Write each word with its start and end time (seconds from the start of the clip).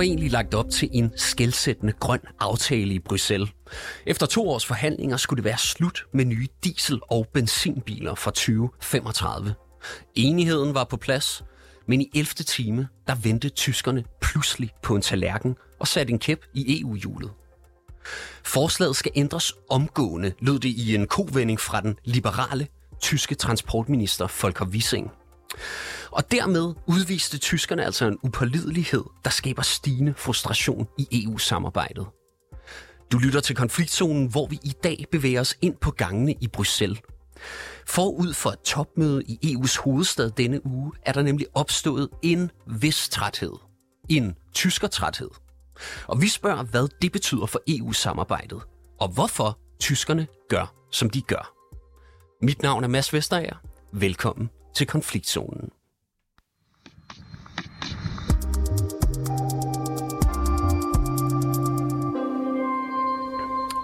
var 0.00 0.04
egentlig 0.04 0.30
lagt 0.30 0.54
op 0.54 0.70
til 0.70 0.88
en 0.92 1.12
skældsættende 1.16 1.92
grøn 1.92 2.20
aftale 2.38 2.94
i 2.94 2.98
Bruxelles. 2.98 3.50
Efter 4.06 4.26
to 4.26 4.48
års 4.48 4.66
forhandlinger 4.66 5.16
skulle 5.16 5.38
det 5.38 5.44
være 5.44 5.58
slut 5.58 6.04
med 6.12 6.24
nye 6.24 6.48
diesel- 6.64 7.00
og 7.10 7.26
benzinbiler 7.32 8.14
fra 8.14 8.30
2035. 8.30 9.54
Enigheden 10.14 10.74
var 10.74 10.84
på 10.84 10.96
plads, 10.96 11.44
men 11.86 12.00
i 12.00 12.10
11. 12.14 12.26
time, 12.26 12.88
der 13.06 13.14
vendte 13.14 13.48
tyskerne 13.48 14.04
pludselig 14.20 14.70
på 14.82 14.96
en 14.96 15.02
tallerken 15.02 15.56
og 15.78 15.88
satte 15.88 16.12
en 16.12 16.18
kæp 16.18 16.44
i 16.54 16.80
EU-hjulet. 16.80 17.30
Forslaget 18.44 18.96
skal 18.96 19.12
ændres 19.14 19.52
omgående, 19.70 20.32
lød 20.38 20.58
det 20.58 20.68
i 20.68 20.94
en 20.94 21.06
kovending 21.06 21.60
fra 21.60 21.80
den 21.80 21.98
liberale 22.04 22.66
tyske 23.00 23.34
transportminister 23.34 24.42
Volker 24.42 24.66
Wissing. 24.66 25.10
Og 26.12 26.30
dermed 26.30 26.74
udviste 26.86 27.38
tyskerne 27.38 27.84
altså 27.84 28.06
en 28.06 28.18
upålidelighed, 28.22 29.04
der 29.24 29.30
skaber 29.30 29.62
stigende 29.62 30.14
frustration 30.16 30.88
i 30.98 31.24
EU-samarbejdet. 31.24 32.06
Du 33.12 33.18
lytter 33.18 33.40
til 33.40 33.56
konfliktzonen, 33.56 34.26
hvor 34.26 34.46
vi 34.46 34.58
i 34.62 34.72
dag 34.84 35.04
bevæger 35.10 35.40
os 35.40 35.56
ind 35.62 35.76
på 35.76 35.90
gangene 35.90 36.34
i 36.40 36.46
Bruxelles. 36.46 37.00
Forud 37.86 38.34
for 38.34 38.50
et 38.50 38.60
topmøde 38.60 39.22
i 39.24 39.54
EU's 39.56 39.82
hovedstad 39.82 40.30
denne 40.30 40.66
uge, 40.66 40.92
er 41.02 41.12
der 41.12 41.22
nemlig 41.22 41.46
opstået 41.54 42.08
en 42.22 42.50
vis 42.66 43.08
træthed. 43.08 43.52
En 44.08 44.34
tyskertræthed. 44.54 45.30
Og 46.06 46.22
vi 46.22 46.28
spørger, 46.28 46.62
hvad 46.62 46.88
det 47.02 47.12
betyder 47.12 47.46
for 47.46 47.60
EU-samarbejdet, 47.68 48.62
og 49.00 49.08
hvorfor 49.08 49.58
tyskerne 49.80 50.26
gør, 50.48 50.74
som 50.90 51.10
de 51.10 51.20
gør. 51.20 51.54
Mit 52.42 52.62
navn 52.62 52.84
er 52.84 52.88
Mads 52.88 53.12
Vesterager. 53.12 53.56
Velkommen 53.92 54.50
til 54.76 54.86
konfliktzonen. 54.86 55.70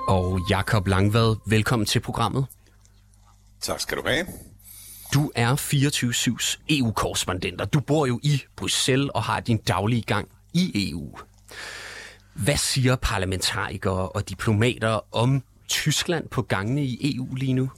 Og 0.06 0.40
Jakob 0.50 0.86
Langvad, 0.86 1.36
velkommen 1.46 1.86
til 1.86 2.00
programmet. 2.00 2.46
Tak 3.60 3.80
skal 3.80 3.96
du 3.96 4.02
have. 4.06 4.26
Du 5.14 5.32
er 5.34 5.54
24-7's 5.54 6.58
EU-korrespondent, 6.68 7.60
og 7.60 7.72
du 7.72 7.80
bor 7.80 8.06
jo 8.06 8.20
i 8.22 8.42
Bruxelles 8.56 9.10
og 9.14 9.22
har 9.22 9.40
din 9.40 9.56
daglige 9.56 10.02
gang 10.02 10.28
i 10.52 10.90
EU. 10.90 11.18
Hvad 12.34 12.56
siger 12.56 12.96
parlamentarikere 12.96 14.08
og 14.08 14.28
diplomater 14.28 15.14
om 15.14 15.42
Tyskland 15.68 16.28
på 16.28 16.42
gangene 16.42 16.84
i 16.84 17.16
EU 17.16 17.34
lige 17.34 17.52
nu? 17.52 17.70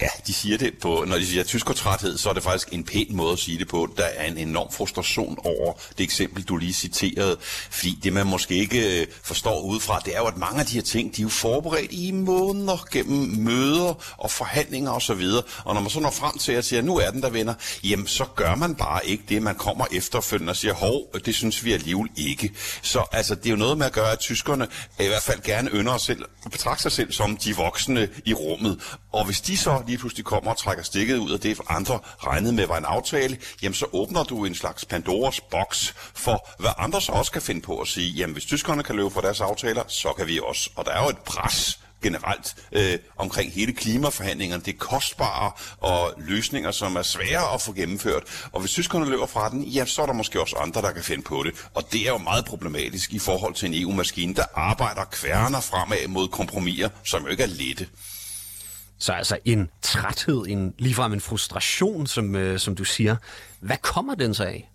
Ja, 0.00 0.08
de 0.26 0.32
siger 0.32 0.58
det 0.58 0.78
på, 0.78 1.04
når 1.08 1.16
de 1.16 1.26
siger 1.26 1.44
tyskertræthed, 1.44 2.18
så 2.18 2.28
er 2.28 2.32
det 2.32 2.42
faktisk 2.42 2.68
en 2.72 2.84
pæn 2.84 3.06
måde 3.10 3.32
at 3.32 3.38
sige 3.38 3.58
det 3.58 3.68
på. 3.68 3.88
Der 3.96 4.04
er 4.04 4.26
en 4.26 4.38
enorm 4.38 4.72
frustration 4.72 5.38
over 5.44 5.72
det 5.98 6.04
eksempel, 6.04 6.42
du 6.42 6.56
lige 6.56 6.72
citerede. 6.72 7.36
Fordi 7.70 7.98
det, 8.02 8.12
man 8.12 8.26
måske 8.26 8.54
ikke 8.54 9.00
øh, 9.00 9.06
forstår 9.22 9.60
udefra, 9.60 10.00
det 10.04 10.14
er 10.14 10.18
jo, 10.18 10.26
at 10.26 10.36
mange 10.36 10.60
af 10.60 10.66
de 10.66 10.74
her 10.74 10.82
ting, 10.82 11.16
de 11.16 11.22
er 11.22 11.24
jo 11.24 11.28
forberedt 11.28 11.92
i 11.92 12.10
måneder 12.10 12.86
gennem 12.92 13.18
møder 13.18 14.14
og 14.16 14.30
forhandlinger 14.30 14.90
osv. 14.90 15.12
Og, 15.12 15.44
og 15.64 15.74
når 15.74 15.80
man 15.80 15.90
så 15.90 16.00
når 16.00 16.10
frem 16.10 16.38
til 16.38 16.52
at 16.52 16.64
sige, 16.64 16.82
nu 16.82 16.96
er 16.96 17.10
den 17.10 17.22
der 17.22 17.30
venner, 17.30 17.54
jamen 17.84 18.06
så 18.06 18.24
gør 18.36 18.54
man 18.54 18.74
bare 18.74 19.06
ikke 19.06 19.24
det, 19.28 19.42
man 19.42 19.54
kommer 19.54 19.86
efterfølgende 19.92 20.50
og 20.50 20.56
siger, 20.56 20.74
hov, 20.74 21.06
det 21.24 21.34
synes 21.34 21.64
vi 21.64 21.72
alligevel 21.72 22.10
ikke. 22.16 22.50
Så 22.82 23.04
altså, 23.12 23.34
det 23.34 23.46
er 23.46 23.50
jo 23.50 23.56
noget 23.56 23.78
med 23.78 23.86
at 23.86 23.92
gøre, 23.92 24.12
at 24.12 24.18
tyskerne 24.18 24.68
i 25.00 25.06
hvert 25.06 25.22
fald 25.22 25.42
gerne 25.42 25.70
ynder 25.70 25.98
sig 25.98 26.06
selv, 26.06 26.24
betragter 26.52 26.82
sig 26.82 26.92
selv 26.92 27.12
som 27.12 27.36
de 27.36 27.56
voksne 27.56 28.08
i 28.24 28.34
rummet. 28.34 28.80
Og 29.12 29.24
hvis 29.24 29.40
de 29.40 29.56
så 29.56 29.81
lige 29.86 29.98
pludselig 29.98 30.24
kommer 30.24 30.50
og 30.50 30.58
trækker 30.58 30.84
stikket 30.84 31.16
ud 31.16 31.30
af 31.30 31.40
det, 31.40 31.60
andre 31.68 31.98
regnede 32.18 32.52
med 32.52 32.66
var 32.66 32.78
en 32.78 32.84
aftale, 32.84 33.38
jamen 33.62 33.74
så 33.74 33.86
åbner 33.92 34.24
du 34.24 34.44
en 34.44 34.54
slags 34.54 34.84
Pandoras 34.84 35.40
boks 35.40 35.94
for, 36.14 36.48
hvad 36.58 36.70
andre 36.78 37.00
så 37.00 37.12
også 37.12 37.32
kan 37.32 37.42
finde 37.42 37.60
på 37.60 37.78
at 37.78 37.88
sige, 37.88 38.10
jamen 38.10 38.32
hvis 38.32 38.44
tyskerne 38.44 38.82
kan 38.82 38.96
løbe 38.96 39.10
på 39.10 39.20
deres 39.20 39.40
aftaler, 39.40 39.82
så 39.88 40.12
kan 40.18 40.26
vi 40.26 40.40
også. 40.42 40.70
Og 40.76 40.84
der 40.84 40.90
er 40.92 41.02
jo 41.02 41.08
et 41.08 41.18
pres 41.18 41.78
generelt 42.02 42.54
øh, 42.72 42.98
omkring 43.16 43.52
hele 43.52 43.72
klimaforhandlingerne. 43.72 44.62
Det 44.62 44.74
er 44.74 44.78
kostbare 44.78 45.52
og 45.78 46.14
løsninger, 46.18 46.70
som 46.70 46.96
er 46.96 47.02
svære 47.02 47.54
at 47.54 47.62
få 47.62 47.72
gennemført. 47.72 48.22
Og 48.52 48.60
hvis 48.60 48.70
tyskerne 48.70 49.10
løber 49.10 49.26
fra 49.26 49.50
den, 49.50 49.62
ja, 49.62 49.84
så 49.84 50.02
er 50.02 50.06
der 50.06 50.12
måske 50.12 50.40
også 50.40 50.56
andre, 50.56 50.82
der 50.82 50.92
kan 50.92 51.02
finde 51.02 51.22
på 51.22 51.42
det. 51.42 51.66
Og 51.74 51.92
det 51.92 52.06
er 52.06 52.10
jo 52.10 52.18
meget 52.18 52.44
problematisk 52.44 53.12
i 53.12 53.18
forhold 53.18 53.54
til 53.54 53.68
en 53.68 53.82
EU-maskine, 53.82 54.34
der 54.34 54.44
arbejder 54.54 55.04
kværner 55.04 55.60
fremad 55.60 56.08
mod 56.08 56.28
kompromiser, 56.28 56.88
som 57.04 57.22
jo 57.22 57.28
ikke 57.28 57.42
er 57.42 57.46
lette. 57.46 57.86
Så 59.02 59.12
altså 59.12 59.38
en 59.44 59.70
træthed, 59.82 60.44
en, 60.48 60.74
ligefrem 60.78 61.12
en 61.12 61.20
frustration, 61.20 62.06
som, 62.06 62.36
øh, 62.36 62.58
som 62.58 62.74
du 62.74 62.84
siger. 62.84 63.16
Hvad 63.60 63.76
kommer 63.82 64.14
den 64.14 64.34
så 64.34 64.44
af? 64.44 64.71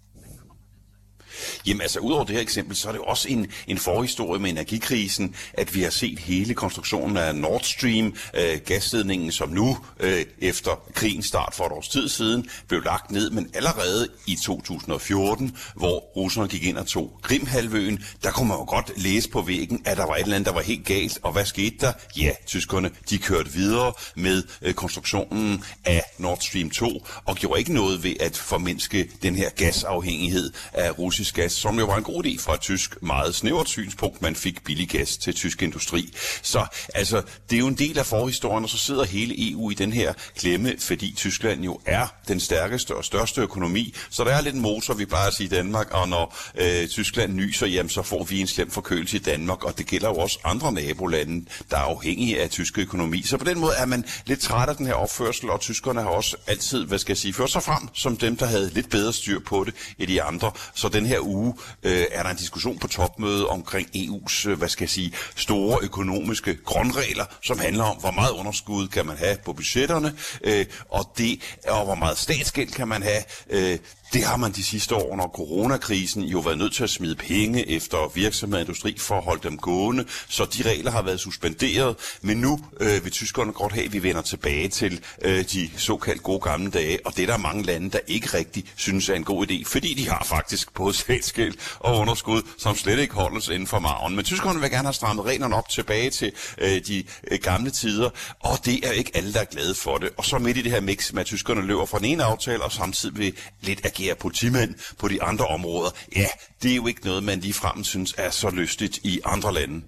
Jamen 1.68 1.82
altså, 1.82 2.00
udover 2.00 2.24
det 2.24 2.36
her 2.36 2.42
eksempel, 2.42 2.76
så 2.76 2.88
er 2.88 2.92
det 2.92 3.02
også 3.02 3.30
en, 3.30 3.52
en 3.68 3.78
forhistorie 3.78 4.42
med 4.42 4.50
energikrisen, 4.50 5.36
at 5.54 5.76
vi 5.76 5.82
har 5.82 5.90
set 5.90 6.20
hele 6.20 6.54
konstruktionen 6.54 7.18
af 7.18 7.36
Nord 7.36 7.62
Stream, 7.64 8.16
øh, 8.34 8.60
gasledningen, 8.66 9.32
som 9.32 9.50
nu, 9.50 9.78
øh, 10.00 10.26
efter 10.40 10.82
krigens 10.94 11.26
start 11.26 11.54
for 11.56 11.66
et 11.66 11.72
års 11.72 11.88
tid 11.88 12.10
siden, 12.10 12.50
blev 12.68 12.84
lagt 12.84 13.12
ned, 13.12 13.30
men 13.30 13.50
allerede 13.54 14.08
i 14.28 14.38
2014, 14.44 15.58
hvor 15.76 16.00
russerne 16.00 16.48
gik 16.48 16.64
ind 16.64 16.78
og 16.78 16.88
tog 16.88 17.20
Krimhalvøen, 17.22 18.04
der 18.24 18.32
kunne 18.32 18.48
man 18.48 18.58
jo 18.58 18.64
godt 18.64 18.92
læse 18.98 19.30
på 19.30 19.42
væggen, 19.42 19.82
at 19.86 19.98
der 19.98 20.06
var 20.06 20.16
et 20.16 20.22
eller 20.22 20.36
andet, 20.36 20.48
der 20.48 20.54
var 20.54 20.62
helt 20.62 20.86
galt, 20.86 21.20
og 21.24 21.32
hvad 21.32 21.46
skete 21.46 21.76
der? 21.82 21.94
Ja, 22.18 22.32
tyskerne, 22.46 22.92
de 23.10 23.18
kørte 23.18 23.52
videre 23.52 23.94
med 24.16 24.44
øh, 24.62 24.74
konstruktionen 24.74 25.64
af 25.86 26.04
Nord 26.18 26.38
Stream 26.42 26.70
2, 26.70 27.08
og 27.26 27.36
gjorde 27.36 27.60
ikke 27.60 27.74
noget 27.74 28.04
ved 28.04 28.14
at 28.20 28.38
formindske 28.38 29.10
den 29.24 29.36
her 29.36 29.50
gasafhængighed 29.50 30.52
af 30.74 31.00
russisk 31.00 31.27
russisk 31.28 31.36
gas, 31.36 31.52
som 31.52 31.80
jo 31.80 31.86
var 31.86 31.98
en 31.98 32.04
god 32.04 32.26
idé 32.26 32.40
fra 32.40 32.54
et 32.54 32.62
tysk 32.62 33.02
meget 33.02 33.36
snævert 33.36 33.70
synspunkt. 33.70 34.22
Man 34.22 34.36
fik 34.36 34.64
billig 34.64 34.90
gas 34.90 35.18
til 35.18 35.36
tysk 35.36 35.62
industri. 35.62 36.14
Så 36.42 36.66
altså, 36.94 37.22
det 37.50 37.56
er 37.56 37.60
jo 37.60 37.68
en 37.68 37.78
del 37.78 38.00
af 38.00 38.06
forhistorien, 38.06 38.64
og 38.64 38.70
så 38.70 38.78
sidder 38.78 39.06
hele 39.06 39.52
EU 39.52 39.72
i 39.72 39.74
den 39.74 39.94
her 39.94 40.14
klemme, 40.36 40.76
fordi 40.80 41.14
Tyskland 41.18 41.64
jo 41.64 41.80
er 41.86 42.08
den 42.28 42.40
stærkeste 42.40 42.96
og 42.96 43.06
største 43.06 43.42
økonomi. 43.42 43.94
Så 44.10 44.24
der 44.24 44.32
er 44.32 44.42
lidt 44.42 44.56
motor, 44.56 44.94
vi 44.94 45.06
bare 45.06 45.28
at 45.28 45.34
sige 45.34 45.46
i 45.46 45.50
Danmark, 45.50 45.92
og 45.92 46.10
når 46.10 46.38
øh, 46.56 46.88
Tyskland 46.88 47.34
nyser, 47.34 47.68
jamen, 47.68 47.90
så 47.90 48.02
får 48.02 48.24
vi 48.24 48.42
en 48.42 48.48
slem 48.48 48.72
forkølelse 48.72 49.18
i 49.18 49.20
Danmark, 49.20 49.64
og 49.64 49.78
det 49.78 49.88
gælder 49.88 50.10
jo 50.10 50.16
også 50.16 50.40
andre 50.44 50.72
nabolande, 50.72 51.46
der 51.72 51.78
er 51.78 51.82
afhængige 51.82 52.42
af 52.42 52.50
tysk 52.50 52.78
økonomi. 52.78 53.22
Så 53.22 53.38
på 53.38 53.46
den 53.46 53.60
måde 53.60 53.74
er 53.78 53.86
man 53.86 54.06
lidt 54.26 54.40
træt 54.40 54.70
af 54.70 54.76
den 54.76 54.86
her 54.86 54.94
opførsel, 54.94 55.50
og 55.50 55.60
tyskerne 55.60 56.02
har 56.02 56.10
også 56.10 56.38
altid, 56.48 56.86
hvad 56.86 57.00
skal 57.00 57.12
jeg 57.12 57.18
sige, 57.18 57.34
ført 57.34 57.52
sig 57.52 57.64
frem 57.64 57.90
som 57.94 58.18
dem, 58.18 58.38
der 58.38 58.46
havde 58.46 58.70
lidt 58.74 58.90
bedre 58.90 59.14
styr 59.14 59.40
på 59.40 59.64
det 59.64 59.74
end 60.00 60.08
de 60.08 60.24
andre. 60.24 60.52
Så 60.76 60.90
den 60.90 61.06
her 61.06 61.17
her 61.18 61.28
uge 61.28 61.54
øh, 61.84 62.06
er 62.12 62.24
der 62.24 62.30
en 62.30 62.38
diskussion 62.38 62.78
på 62.78 62.88
topmødet 62.88 63.48
omkring 63.48 63.88
EU's, 63.96 64.50
øh, 64.50 64.58
hvad 64.58 64.70
skal 64.70 64.84
jeg 64.84 64.90
sige, 64.90 65.14
store 65.36 65.80
økonomiske 65.82 66.58
grundregler, 66.64 67.26
som 67.44 67.60
handler 67.60 67.84
om, 67.84 67.98
hvor 67.98 68.12
meget 68.12 68.32
underskud 68.32 68.88
kan 68.88 69.06
man 69.06 69.18
have 69.18 69.38
på 69.46 69.54
budgetterne, 69.54 70.16
øh, 70.44 70.66
og 70.90 71.12
det 71.18 71.58
og 71.68 71.86
hvor 71.86 71.96
meget 71.96 72.18
statsgæld 72.18 72.72
kan 72.72 72.88
man 72.88 73.04
have. 73.04 73.24
Øh, 73.50 73.80
det 74.14 74.24
har 74.24 74.38
man 74.38 74.52
de 74.52 74.64
sidste 74.64 74.96
år 74.96 75.12
under 75.12 75.28
coronakrisen 75.28 76.24
jo 76.24 76.40
været 76.40 76.58
nødt 76.58 76.74
til 76.74 76.84
at 76.84 76.90
smide 76.90 77.16
penge 77.16 77.70
efter 77.70 78.12
virksomhed 78.16 78.56
og 78.56 78.62
industri 78.62 78.96
for 79.00 79.18
at 79.18 79.24
holde 79.24 79.44
dem 79.44 79.58
gående, 79.58 80.06
så 80.30 80.46
de 80.46 80.70
regler 80.70 80.92
har 80.92 81.02
været 81.02 81.20
suspenderet. 81.20 81.96
Men 82.22 82.38
nu 82.38 82.60
øh, 82.80 83.04
vil 83.04 83.12
tyskerne 83.12 83.52
godt 83.52 83.74
have, 83.74 83.86
at 83.86 83.94
vi 83.94 84.04
vender 84.04 84.22
tilbage 84.22 84.68
til 84.68 85.02
øh, 85.22 85.46
de 85.52 85.70
såkaldt 85.78 86.24
gode 86.24 86.40
gamle 86.40 86.72
dage, 86.72 87.00
og 87.06 87.18
det 87.18 87.24
er 87.24 87.28
der 87.28 87.38
mange 87.38 87.64
lande, 87.64 87.90
der 87.92 88.00
ikke 88.08 88.38
rigtig 88.38 88.64
synes 88.76 89.10
er 89.10 89.14
en 89.14 89.24
god 89.24 89.52
idé, 89.52 89.64
fordi 89.66 89.94
de 89.94 90.10
har 90.10 90.24
faktisk 90.26 90.74
både 90.74 90.94
statsgæld 91.04 91.54
og 91.80 92.00
underskud, 92.00 92.42
som 92.58 92.76
slet 92.76 93.00
ikke 93.00 93.14
holdes 93.14 93.48
inden 93.48 93.68
for 93.68 93.80
maven. 93.80 94.16
Men 94.16 94.26
tyskerne 94.26 94.60
vil 94.60 94.70
gerne 94.70 94.88
have 94.88 94.94
strammet 94.94 95.26
reglerne 95.26 95.56
op 95.56 95.70
tilbage 95.70 96.10
til 96.10 96.32
øh, 96.58 96.82
de 96.88 97.04
øh, 97.32 97.40
gamle 97.40 97.70
tider, 97.70 98.10
og 98.40 98.66
det 98.66 98.88
er 98.88 98.92
ikke 98.92 99.12
alle, 99.14 99.34
der 99.34 99.40
er 99.40 99.46
glade 99.46 99.76
for 99.76 99.98
det. 99.98 100.10
Og 100.18 100.26
så 100.26 100.38
midt 100.38 100.58
i 100.58 100.62
det 100.62 100.72
her 100.72 100.82
mix 100.82 101.14
med, 101.14 101.22
at 101.22 101.26
tyskerne 101.26 101.62
løber 101.62 101.86
fra 101.86 101.98
den 101.98 102.06
ene 102.06 102.24
aftale, 102.24 102.64
og 102.64 102.72
samtidig 102.72 103.18
vil 103.18 103.34
lidt 103.62 103.86
agere 103.98 104.16
politimænd 104.16 104.76
på 105.00 105.08
de 105.08 105.24
andre 105.24 105.46
områder, 105.46 105.90
ja, 106.16 106.28
det 106.64 106.72
er 106.72 106.76
jo 106.76 106.88
ikke 106.88 107.06
noget, 107.06 107.24
man 107.24 107.40
lige 107.40 107.54
frem 107.54 107.84
synes 107.84 108.16
er 108.18 108.30
så 108.30 108.50
lystigt 108.50 108.98
i 108.98 109.20
andre 109.26 109.54
lande. 109.54 109.86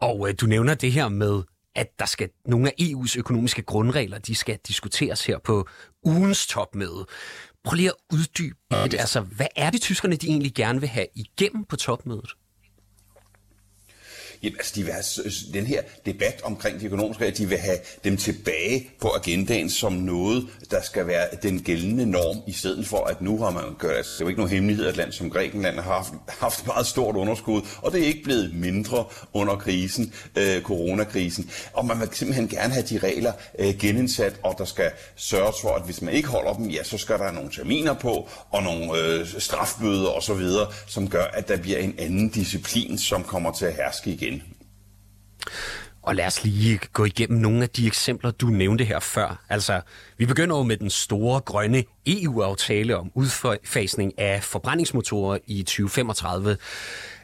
Og 0.00 0.28
øh, 0.28 0.34
du 0.40 0.46
nævner 0.46 0.74
det 0.74 0.92
her 0.92 1.08
med, 1.08 1.42
at 1.74 1.86
der 1.98 2.06
skal 2.06 2.28
nogle 2.46 2.68
af 2.68 2.74
EU's 2.80 3.18
økonomiske 3.18 3.62
grundregler, 3.62 4.18
de 4.18 4.34
skal 4.34 4.58
diskuteres 4.68 5.26
her 5.26 5.38
på 5.44 5.68
ugens 6.04 6.46
topmøde. 6.46 7.06
Prøv 7.64 7.74
lige 7.74 7.88
at 7.88 7.94
uddybe 8.12 8.56
det. 8.70 8.94
Altså, 9.00 9.20
hvad 9.20 9.46
er 9.56 9.70
det 9.70 9.80
tyskerne, 9.80 10.16
de 10.16 10.26
egentlig 10.26 10.54
gerne 10.54 10.80
vil 10.80 10.88
have 10.88 11.06
igennem 11.14 11.64
på 11.64 11.76
topmødet? 11.76 12.30
Jamen, 14.42 14.56
altså, 14.56 14.72
de 14.74 14.84
vil 14.84 14.92
have 14.92 15.04
den 15.54 15.66
her 15.66 15.82
debat 16.06 16.40
omkring 16.44 16.80
de 16.80 16.86
økonomiske 16.86 17.30
de 17.30 17.48
vil 17.48 17.58
have 17.58 17.78
dem 18.04 18.16
tilbage 18.16 18.90
på 19.00 19.08
agendaen 19.08 19.70
som 19.70 19.92
noget, 19.92 20.46
der 20.70 20.82
skal 20.82 21.06
være 21.06 21.26
den 21.42 21.62
gældende 21.62 22.06
norm, 22.06 22.36
i 22.46 22.52
stedet 22.52 22.86
for, 22.86 23.04
at 23.04 23.20
nu 23.22 23.38
har 23.38 23.50
man 23.50 23.62
gjort, 23.80 23.96
altså, 23.96 24.12
det 24.12 24.20
er 24.20 24.24
jo 24.24 24.28
ikke 24.28 24.40
nogen 24.40 24.54
hemmelighed, 24.54 24.84
at 24.84 24.90
et 24.90 24.96
land 24.96 25.12
som 25.12 25.30
Grækenland 25.30 25.76
har 25.76 25.92
haft, 25.92 26.12
haft 26.28 26.66
meget 26.66 26.86
stort 26.86 27.16
underskud, 27.16 27.62
og 27.82 27.92
det 27.92 28.02
er 28.02 28.06
ikke 28.06 28.24
blevet 28.24 28.54
mindre 28.54 29.04
under 29.32 29.56
krisen, 29.56 30.14
øh, 30.36 30.62
coronakrisen. 30.62 31.50
Og 31.72 31.86
man 31.86 32.00
vil 32.00 32.08
simpelthen 32.12 32.48
gerne 32.48 32.72
have 32.72 32.86
de 32.86 32.98
regler 32.98 33.32
øh, 33.58 33.74
genindsat, 33.78 34.40
og 34.42 34.54
der 34.58 34.64
skal 34.64 34.90
sørges 35.16 35.56
for, 35.62 35.74
at 35.74 35.82
hvis 35.84 36.02
man 36.02 36.14
ikke 36.14 36.28
holder 36.28 36.52
dem, 36.52 36.68
ja, 36.68 36.82
så 36.82 36.98
skal 36.98 37.18
der 37.18 37.32
nogle 37.32 37.50
terminer 37.50 37.94
på, 37.94 38.28
og 38.50 38.62
nogle 38.62 38.98
øh, 38.98 39.26
strafbøder 39.38 40.08
osv., 40.08 40.42
som 40.86 41.08
gør, 41.08 41.24
at 41.24 41.48
der 41.48 41.56
bliver 41.56 41.78
en 41.78 41.94
anden 41.98 42.28
disciplin, 42.28 42.98
som 42.98 43.24
kommer 43.24 43.52
til 43.52 43.64
at 43.64 43.74
herske 43.74 44.10
igen. 44.10 44.29
Og 46.02 46.14
lad 46.14 46.26
os 46.26 46.44
lige 46.44 46.80
gå 46.92 47.04
igennem 47.04 47.40
nogle 47.40 47.62
af 47.62 47.70
de 47.70 47.86
eksempler, 47.86 48.30
du 48.30 48.46
nævnte 48.46 48.84
her 48.84 49.00
før. 49.00 49.44
Altså, 49.48 49.80
vi 50.18 50.26
begynder 50.26 50.56
jo 50.56 50.62
med 50.62 50.76
den 50.76 50.90
store 50.90 51.40
grønne 51.40 51.84
EU-aftale 52.06 52.96
om 52.96 53.10
udfasning 53.14 54.18
af 54.18 54.42
forbrændingsmotorer 54.42 55.38
i 55.46 55.62
2035. 55.62 56.56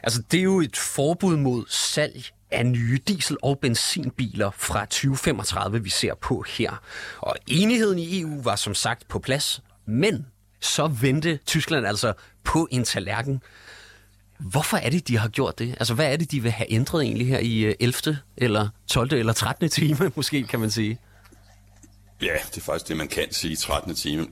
Altså, 0.03 0.21
det 0.31 0.39
er 0.39 0.43
jo 0.43 0.61
et 0.61 0.77
forbud 0.77 1.37
mod 1.37 1.65
salg 1.69 2.25
af 2.51 2.65
nye 2.65 2.99
diesel- 3.07 3.37
og 3.43 3.59
benzinbiler 3.59 4.51
fra 4.57 4.85
2035, 4.85 5.83
vi 5.83 5.89
ser 5.89 6.13
på 6.21 6.45
her. 6.47 6.81
Og 7.17 7.35
enigheden 7.47 7.99
i 7.99 8.21
EU 8.21 8.41
var 8.41 8.55
som 8.55 8.73
sagt 8.73 9.07
på 9.07 9.19
plads, 9.19 9.61
men 9.85 10.25
så 10.59 10.87
vendte 10.87 11.39
Tyskland 11.45 11.87
altså 11.87 12.13
på 12.43 12.67
en 12.71 12.83
tallerken. 12.83 13.41
Hvorfor 14.39 14.77
er 14.77 14.89
det, 14.89 15.07
de 15.07 15.17
har 15.17 15.27
gjort 15.27 15.59
det? 15.59 15.75
Altså, 15.79 15.93
hvad 15.93 16.11
er 16.13 16.15
det, 16.15 16.31
de 16.31 16.43
vil 16.43 16.51
have 16.51 16.71
ændret 16.71 17.03
egentlig 17.03 17.27
her 17.27 17.39
i 17.39 17.75
11. 17.79 17.93
Øh, 18.07 18.15
eller 18.37 18.69
12. 18.87 19.13
eller 19.13 19.33
13. 19.33 19.69
time, 19.69 20.11
måske 20.15 20.43
kan 20.43 20.59
man 20.59 20.71
sige? 20.71 20.99
Ja, 22.21 22.33
det 22.49 22.57
er 22.57 22.61
faktisk 22.61 22.87
det, 22.87 22.97
man 22.97 23.07
kan 23.07 23.25
sige 23.31 23.55
13. 23.55 23.95
time. 23.95 24.27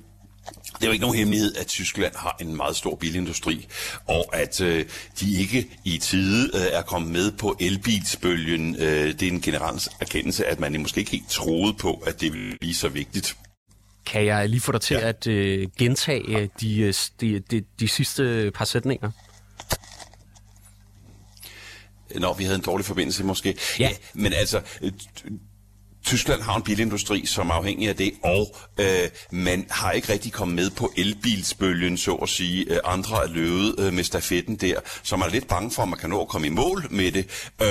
Det 0.76 0.84
er 0.84 0.86
jo 0.88 0.92
ikke 0.92 1.02
nogen 1.02 1.18
hemmelighed, 1.18 1.56
at 1.56 1.68
Tyskland 1.68 2.16
har 2.16 2.38
en 2.42 2.56
meget 2.56 2.76
stor 2.76 2.96
bilindustri, 2.96 3.68
og 4.08 4.36
at 4.36 4.62
øh, 4.62 4.86
de 5.20 5.38
ikke 5.38 5.68
i 5.84 5.98
tide 5.98 6.52
øh, 6.54 6.62
er 6.72 6.82
kommet 6.82 7.12
med 7.12 7.32
på 7.32 7.58
elbilsbølgen. 7.60 8.76
Øh, 8.76 9.20
det 9.20 9.24
er 9.24 9.32
en 9.32 9.42
generel 9.42 9.82
erkendelse, 10.00 10.46
at 10.46 10.60
man 10.60 10.82
måske 10.82 11.00
ikke 11.00 11.12
helt 11.12 11.30
troede 11.30 11.74
på, 11.74 11.94
at 11.94 12.22
det 12.22 12.34
ville 12.34 12.58
blive 12.62 12.76
så 12.76 12.90
vigtigt. 12.90 13.38
Kan 14.06 14.26
jeg 14.26 14.50
lige 14.50 14.62
få 14.62 14.72
dig 14.72 14.82
til 14.82 14.98
ja. 14.98 15.08
at 15.08 15.28
øh, 15.28 15.68
gentage 15.78 16.50
de, 16.62 16.80
øh, 16.80 16.94
de, 17.22 17.40
de, 17.40 17.64
de 17.80 17.88
sidste 17.88 18.52
par 18.56 18.66
sætninger? 18.66 19.12
Nå, 22.20 22.34
vi 22.34 22.44
havde 22.44 22.56
en 22.56 22.62
dårlig 22.62 22.86
forbindelse 22.86 23.24
måske. 23.24 23.56
Ja. 23.80 23.90
ja 23.90 23.96
men 24.14 24.34
altså, 24.34 24.62
Tyskland 26.06 26.42
har 26.42 26.56
en 26.56 26.62
bilindustri, 26.62 27.26
som 27.26 27.50
er 27.50 27.54
afhængig 27.54 27.90
af 27.90 27.96
det, 27.96 28.14
og 28.24 28.56
øh, 28.80 29.10
man 29.32 29.68
har 29.70 29.92
ikke 29.92 30.14
rigtig 30.14 30.32
kommet 30.32 30.56
med 30.56 30.70
på 30.70 30.92
elbilsbølgen, 30.98 31.98
så 31.98 32.14
at 32.14 32.30
sige. 32.30 32.74
Øh, 32.74 32.80
andre 32.86 33.24
er 33.24 33.28
løbet 33.28 33.76
øh, 33.80 33.94
med 33.94 34.04
stafetten 34.04 34.56
der, 34.56 34.80
så 35.04 35.18
man 35.18 35.28
er 35.28 35.32
lidt 35.32 35.48
bange 35.48 35.72
for, 35.72 35.84
at 35.84 35.90
man 35.90 36.00
kan 36.00 36.10
nå 36.10 36.22
at 36.22 36.28
komme 36.28 36.48
i 36.48 36.50
mål 36.50 36.88
med 36.90 37.12
det. 37.12 37.50
Øh, 37.62 37.68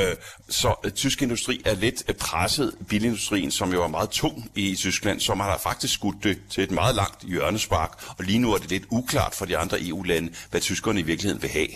så 0.49 0.75
øh, 0.85 0.91
tysk 0.91 1.23
industri 1.23 1.63
er 1.65 1.75
lidt 1.75 2.03
øh, 2.09 2.15
presset. 2.15 2.75
Bilindustrien, 2.89 3.51
som 3.51 3.73
jo 3.73 3.83
er 3.83 3.89
meget 3.89 4.11
tung 4.11 4.51
i 4.55 4.75
Tyskland, 4.75 5.37
man 5.37 5.47
har 5.47 5.61
faktisk 5.63 5.95
skudt 5.95 6.25
det 6.25 6.39
til 6.51 6.65
et 6.65 6.71
meget 6.71 6.95
langt 6.95 7.25
hjørnespark, 7.25 8.05
og 8.19 8.25
lige 8.25 8.39
nu 8.39 8.53
er 8.53 8.59
det 8.59 8.71
lidt 8.71 8.85
uklart 8.91 9.35
for 9.35 9.45
de 9.45 9.59
andre 9.59 9.89
EU-lande, 9.89 10.33
hvad 10.51 10.61
tyskerne 10.61 11.01
i 11.01 11.03
virkeligheden 11.03 11.43
vil 11.43 11.51
have. 11.51 11.69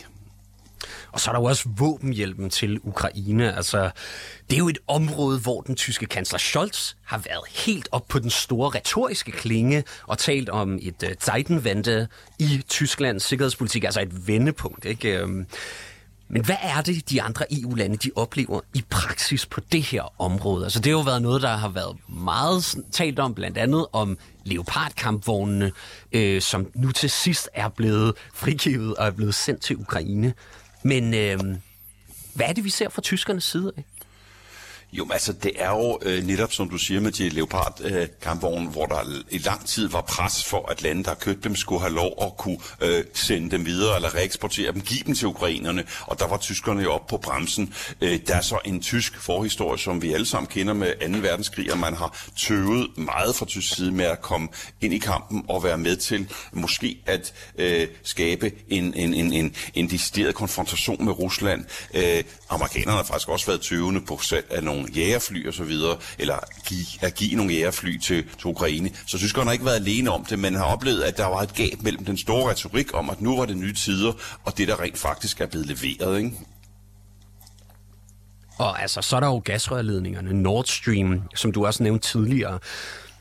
Og 1.13 1.21
så 1.21 1.31
er 1.31 1.35
der 1.35 1.41
jo 1.41 1.45
også 1.45 1.69
våbenhjælpen 1.77 2.51
til 2.51 2.81
Ukraine. 2.83 3.57
Altså, 3.57 3.91
det 4.51 4.57
er 4.57 4.59
jo 4.59 4.69
et 4.69 4.79
område, 4.89 5.39
hvor 5.39 5.61
den 5.61 5.77
tyske 5.77 6.07
kansler 6.07 6.39
Scholz 6.39 6.95
har 7.05 7.19
været 7.19 7.65
helt 7.65 7.89
op 7.93 8.09
på 8.09 8.19
den 8.19 8.31
store 8.31 8.71
retoriske 8.71 9.33
klinge 9.33 9.85
og 10.07 10.19
talt 10.19 10.49
om 10.49 10.79
et 10.83 11.03
uh, 11.03 11.09
Zeitenwende 11.21 12.09
i 12.39 12.63
Tysklands 12.69 13.23
sikkerhedspolitik, 13.23 13.85
altså 13.85 14.01
et 14.01 14.29
vendepunkt. 14.29 14.85
Ikke? 14.85 15.19
Øhm, 15.19 15.47
men 16.31 16.45
hvad 16.45 16.57
er 16.63 16.81
det, 16.81 17.11
de 17.11 17.23
andre 17.23 17.45
EU-lande 17.53 17.97
de 17.97 18.11
oplever 18.17 18.61
i 18.75 18.85
praksis 18.91 19.47
på 19.47 19.61
det 19.73 19.83
her 19.83 20.21
område? 20.21 20.65
Altså, 20.65 20.79
det 20.79 20.87
har 20.87 20.99
jo 20.99 21.01
været 21.01 21.23
noget, 21.23 21.43
der 21.43 21.57
har 21.57 21.69
været 21.69 21.97
meget 22.09 22.77
talt 22.93 23.19
om, 23.19 23.35
blandt 23.35 23.59
andet 23.59 23.87
om 23.93 24.19
leopardkampvognene, 24.45 25.73
øh, 26.13 26.43
som 26.43 26.67
nu 26.75 26.93
til 26.93 27.11
sidst 27.11 27.49
er 27.55 27.69
blevet 27.69 28.15
frigivet 28.35 28.95
og 28.95 29.07
er 29.07 29.11
blevet 29.11 29.35
sendt 29.35 29.63
til 29.63 29.77
Ukraine. 29.77 30.35
Men 30.83 31.15
øh, 31.15 31.39
hvad 32.35 32.49
er 32.49 32.53
det, 32.53 32.65
vi 32.65 32.71
ser 32.71 32.89
fra 32.89 33.03
tyskernes 33.03 33.45
side 33.45 33.73
af? 33.77 33.85
Jo, 34.93 35.07
altså 35.13 35.33
det 35.33 35.53
er 35.57 35.71
jo 35.71 35.99
øh, 36.03 36.25
netop, 36.25 36.53
som 36.53 36.69
du 36.69 36.79
siger 36.79 37.01
med 37.01 37.13
de 37.13 37.29
leopard 37.29 37.81
øh, 37.85 38.09
kampvogne, 38.23 38.69
hvor 38.69 38.87
der 38.87 39.23
i 39.31 39.39
lang 39.39 39.67
tid 39.67 39.89
var 39.89 40.01
pres 40.01 40.45
for, 40.45 40.71
at 40.71 40.83
lande, 40.83 41.05
der 41.05 41.15
købte 41.15 41.49
dem, 41.49 41.57
skulle 41.57 41.81
have 41.81 41.93
lov 41.93 42.15
at 42.23 42.37
kunne 42.37 42.59
øh, 42.81 43.05
sende 43.15 43.51
dem 43.51 43.67
videre 43.67 43.97
eller 43.97 44.15
reeksportere 44.15 44.73
dem, 44.73 44.81
give 44.81 45.01
dem 45.07 45.15
til 45.15 45.29
ukrainerne, 45.29 45.85
og 46.07 46.19
der 46.19 46.27
var 46.27 46.37
tyskerne 46.37 46.83
jo 46.83 46.93
oppe 46.93 47.11
på 47.11 47.17
bremsen. 47.17 47.75
Øh, 48.01 48.21
der 48.27 48.37
er 48.37 48.41
så 48.41 48.59
en 48.65 48.83
tysk 48.83 49.21
forhistorie, 49.21 49.79
som 49.79 50.03
vi 50.03 50.13
alle 50.13 50.27
sammen 50.27 50.47
kender 50.47 50.75
med 50.75 51.13
2. 51.15 51.19
verdenskrig, 51.19 51.73
og 51.73 51.79
man 51.79 51.95
har 51.95 52.27
tøvet 52.39 52.99
meget 52.99 53.35
fra 53.35 53.47
tysk 53.47 53.75
side 53.75 53.93
med 53.93 54.05
at 54.05 54.23
komme 54.23 54.49
ind 54.81 54.95
i 54.95 54.99
kampen 54.99 55.45
og 55.49 55.65
være 55.65 55.79
med 55.79 55.97
til 55.97 56.29
måske 56.53 56.99
at 57.07 57.35
øh, 57.59 57.89
skabe 58.03 58.53
en, 58.69 58.95
en, 58.95 59.15
en, 59.15 59.33
en, 59.33 59.55
en 59.75 59.91
decideret 59.91 60.35
konfrontation 60.35 61.05
med 61.05 61.19
Rusland. 61.19 61.65
Øh, 61.95 62.25
amerikanerne 62.49 62.97
har 62.97 63.05
faktisk 63.05 63.29
også 63.29 63.47
været 63.47 63.61
tøvende 63.61 64.01
på 64.01 64.19
salg 64.23 64.47
af 64.51 64.65
nogle 64.65 64.78
nogle 64.79 64.93
jægerfly 64.93 65.49
og 65.49 65.55
så 65.55 65.65
videre, 65.65 65.97
eller 66.19 66.39
give, 66.67 66.87
at 67.01 67.15
give 67.15 67.35
nogle 67.35 67.53
jægerfly 67.53 67.99
til, 67.99 68.25
til 68.39 68.47
Ukraine. 68.47 68.91
Så 69.07 69.19
tyskerne 69.19 69.47
har 69.47 69.53
ikke 69.53 69.65
været 69.65 69.77
alene 69.77 70.11
om 70.11 70.25
det, 70.25 70.39
men 70.39 70.55
har 70.55 70.65
oplevet, 70.65 71.03
at 71.03 71.17
der 71.17 71.27
var 71.27 71.43
et 71.43 71.55
gab 71.55 71.83
mellem 71.83 72.05
den 72.05 72.19
store 72.19 72.51
retorik 72.51 72.95
om, 72.95 73.11
at 73.11 73.21
nu 73.21 73.37
var 73.37 73.45
det 73.45 73.57
nye 73.57 73.75
tider, 73.75 74.13
og 74.45 74.59
det, 74.59 74.69
der 74.69 74.81
rent 74.81 74.99
faktisk 74.99 75.41
er 75.41 75.47
blevet 75.47 75.67
leveret. 75.67 76.19
Ikke? 76.19 76.33
Og 78.59 78.83
altså, 78.83 79.03
så 79.03 79.17
er 79.17 79.21
der 79.21 79.27
jo 79.27 79.43
gasrørledningerne, 79.45 80.43
Nord 80.43 80.65
Stream, 80.65 81.23
som 81.35 81.53
du 81.53 81.67
også 81.67 81.83
nævnte 81.83 82.09
tidligere. 82.09 82.59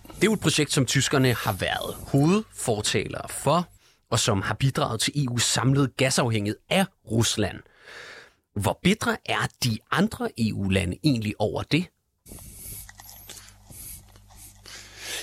Det 0.07 0.23
er 0.23 0.25
jo 0.25 0.33
et 0.33 0.39
projekt, 0.39 0.73
som 0.73 0.85
tyskerne 0.85 1.33
har 1.33 1.53
været 1.53 1.95
hovedfortalere 2.07 3.29
for, 3.29 3.67
og 4.11 4.19
som 4.19 4.41
har 4.41 4.53
bidraget 4.53 4.99
til 4.99 5.11
EU's 5.11 5.39
samlede 5.39 5.87
gasafhængighed 5.97 6.57
af 6.69 6.85
Rusland. 7.11 7.57
Hvor 8.61 8.79
bedre 8.83 9.17
er 9.25 9.47
de 9.63 9.77
andre 9.91 10.29
EU-lande 10.37 10.97
egentlig 11.03 11.33
over 11.39 11.63
det? 11.63 11.85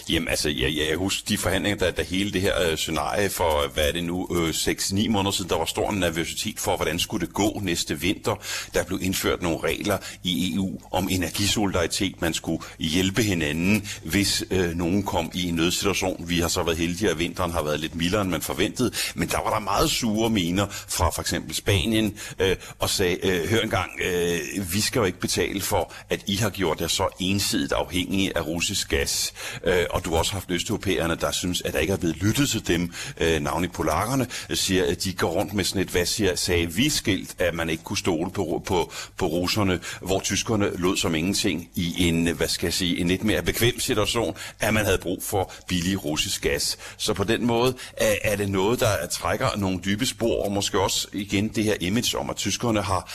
Jamen 0.08 0.28
altså, 0.28 0.48
ja, 0.48 0.68
ja, 0.68 0.88
jeg 0.88 0.96
husker 0.96 1.26
de 1.28 1.38
forhandlinger, 1.38 1.78
der, 1.78 1.90
der 1.90 2.02
hele 2.02 2.32
det 2.32 2.40
her 2.40 2.70
øh, 2.70 2.76
scenarie 2.76 3.30
for, 3.30 3.64
øh, 3.64 3.72
hvad 3.72 3.88
er 3.88 3.92
det 3.92 4.04
nu, 4.04 4.28
øh, 4.36 4.48
6-9 4.48 5.08
måneder 5.08 5.30
siden, 5.30 5.50
der 5.50 5.56
var 5.56 5.64
stor 5.64 5.92
nervøsitet 5.92 6.60
for, 6.60 6.76
hvordan 6.76 6.98
skulle 6.98 7.26
det 7.26 7.34
gå 7.34 7.60
næste 7.62 8.00
vinter. 8.00 8.34
Der 8.74 8.84
blev 8.84 8.98
indført 9.02 9.42
nogle 9.42 9.58
regler 9.58 9.98
i 10.22 10.54
EU 10.54 10.80
om 10.92 11.08
energisolidaritet. 11.10 12.20
Man 12.20 12.34
skulle 12.34 12.62
hjælpe 12.78 13.22
hinanden, 13.22 13.88
hvis 14.04 14.44
øh, 14.50 14.74
nogen 14.74 15.02
kom 15.02 15.30
i 15.34 15.48
en 15.48 15.54
nødsituation. 15.54 16.24
Vi 16.28 16.38
har 16.40 16.48
så 16.48 16.62
været 16.62 16.78
heldige, 16.78 17.10
at 17.10 17.18
vinteren 17.18 17.50
har 17.50 17.62
været 17.62 17.80
lidt 17.80 17.94
mildere, 17.94 18.22
end 18.22 18.30
man 18.30 18.42
forventede. 18.42 18.90
Men 19.14 19.28
der 19.28 19.38
var 19.44 19.50
der 19.50 19.60
meget 19.60 19.90
sure 19.90 20.30
mener 20.30 20.66
fra 20.70 21.10
for 21.10 21.20
eksempel 21.20 21.54
Spanien, 21.54 22.18
øh, 22.38 22.56
og 22.78 22.90
sagde, 22.90 23.26
øh, 23.26 23.48
hør 23.48 23.60
engang, 23.60 23.90
øh, 24.04 24.38
vi 24.72 24.80
skal 24.80 24.98
jo 24.98 25.04
ikke 25.04 25.20
betale 25.20 25.60
for, 25.60 25.92
at 26.10 26.20
I 26.26 26.36
har 26.36 26.50
gjort 26.50 26.80
jer 26.80 26.88
så 26.88 27.08
ensidigt 27.20 27.72
afhængige 27.72 28.36
af 28.36 28.46
russisk 28.46 28.90
gas. 28.90 29.32
Øh, 29.64 29.84
og 29.94 30.04
du 30.04 30.10
har 30.10 30.18
også 30.18 30.32
haft 30.32 30.50
østeuropæerne, 30.50 31.14
der 31.14 31.30
synes, 31.30 31.62
at 31.62 31.72
der 31.72 31.78
ikke 31.78 31.92
er 31.92 31.96
blevet 31.96 32.16
lyttet 32.16 32.50
til 32.50 32.66
dem, 32.66 32.92
øh, 33.20 33.40
navnlig 33.40 33.72
polakkerne, 33.72 34.26
siger, 34.54 34.84
at 34.86 35.04
de 35.04 35.12
går 35.12 35.28
rundt 35.28 35.54
med 35.54 35.64
sådan 35.64 35.82
et, 35.82 35.88
hvad 35.88 36.06
siger, 36.06 36.34
sagde 36.34 36.66
vi 36.66 36.88
skilt, 36.88 37.34
at 37.38 37.54
man 37.54 37.70
ikke 37.70 37.82
kunne 37.82 37.98
stole 37.98 38.30
på, 38.30 38.62
på, 38.66 38.92
på 39.16 39.26
russerne, 39.26 39.80
hvor 40.00 40.20
tyskerne 40.20 40.76
lod 40.76 40.96
som 40.96 41.14
ingenting 41.14 41.68
i 41.74 42.08
en, 42.08 42.28
øh, 42.28 42.36
hvad 42.36 42.48
skal 42.48 42.66
jeg 42.66 42.74
sige, 42.74 42.98
en 42.98 43.08
lidt 43.08 43.24
mere 43.24 43.42
bekvem 43.42 43.80
situation, 43.80 44.36
at 44.60 44.74
man 44.74 44.84
havde 44.84 44.98
brug 44.98 45.22
for 45.22 45.52
billig 45.68 46.04
russisk 46.04 46.42
gas. 46.42 46.78
Så 46.96 47.14
på 47.14 47.24
den 47.24 47.46
måde 47.46 47.74
er, 47.96 48.14
er 48.24 48.36
det 48.36 48.50
noget, 48.50 48.80
der 48.80 49.06
trækker 49.12 49.48
nogle 49.56 49.80
dybe 49.84 50.06
spor, 50.06 50.44
og 50.44 50.52
måske 50.52 50.80
også 50.80 51.08
igen 51.12 51.48
det 51.48 51.64
her 51.64 51.76
image 51.80 52.18
om, 52.18 52.30
at 52.30 52.36
tyskerne 52.36 52.82
har 52.82 53.12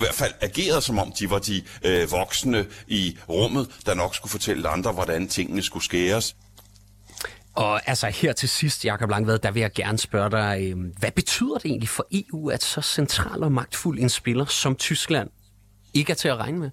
hvert 0.00 0.14
fald 0.14 0.32
agerede 0.40 0.80
som 0.80 0.98
om 0.98 1.12
de 1.18 1.30
var 1.30 1.38
de 1.38 1.62
øh, 1.84 2.10
voksne 2.10 2.66
i 2.88 3.18
rummet, 3.28 3.70
der 3.86 3.94
nok 3.94 4.14
skulle 4.14 4.30
fortælle 4.30 4.68
andre, 4.68 4.92
hvordan 4.92 5.28
tingene 5.28 5.62
skulle 5.62 5.84
skæres. 5.84 6.36
Og 7.54 7.88
altså 7.88 8.06
her 8.06 8.32
til 8.32 8.48
sidst, 8.48 8.84
Jakob 8.84 9.10
Langvad, 9.10 9.38
der 9.38 9.50
vil 9.50 9.60
jeg 9.60 9.72
gerne 9.72 9.98
spørge 9.98 10.30
dig, 10.30 10.58
øh, 10.62 10.78
hvad 10.98 11.10
betyder 11.10 11.54
det 11.54 11.64
egentlig 11.64 11.88
for 11.88 12.06
EU, 12.12 12.50
at 12.50 12.62
så 12.62 12.80
central 12.80 13.42
og 13.42 13.52
magtfuld 13.52 13.98
en 13.98 14.08
spiller 14.08 14.44
som 14.44 14.76
Tyskland 14.76 15.30
ikke 15.94 16.10
er 16.10 16.16
til 16.16 16.28
at 16.28 16.36
regne 16.36 16.58
med? 16.58 16.70